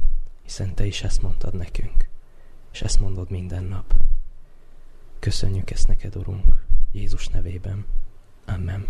hiszen 0.42 0.74
te 0.74 0.86
is 0.86 1.03
ezt 1.03 1.22
mondtad 1.22 1.55
nekünk, 1.55 2.09
és 2.72 2.82
ezt 2.82 3.01
mondod 3.01 3.30
minden 3.30 3.64
nap. 3.64 3.99
Köszönjük 5.20 5.70
ezt 5.70 5.88
neked, 5.88 6.16
Urunk, 6.16 6.64
Jézus 6.92 7.28
nevében. 7.28 7.84
Amen. 8.46 8.86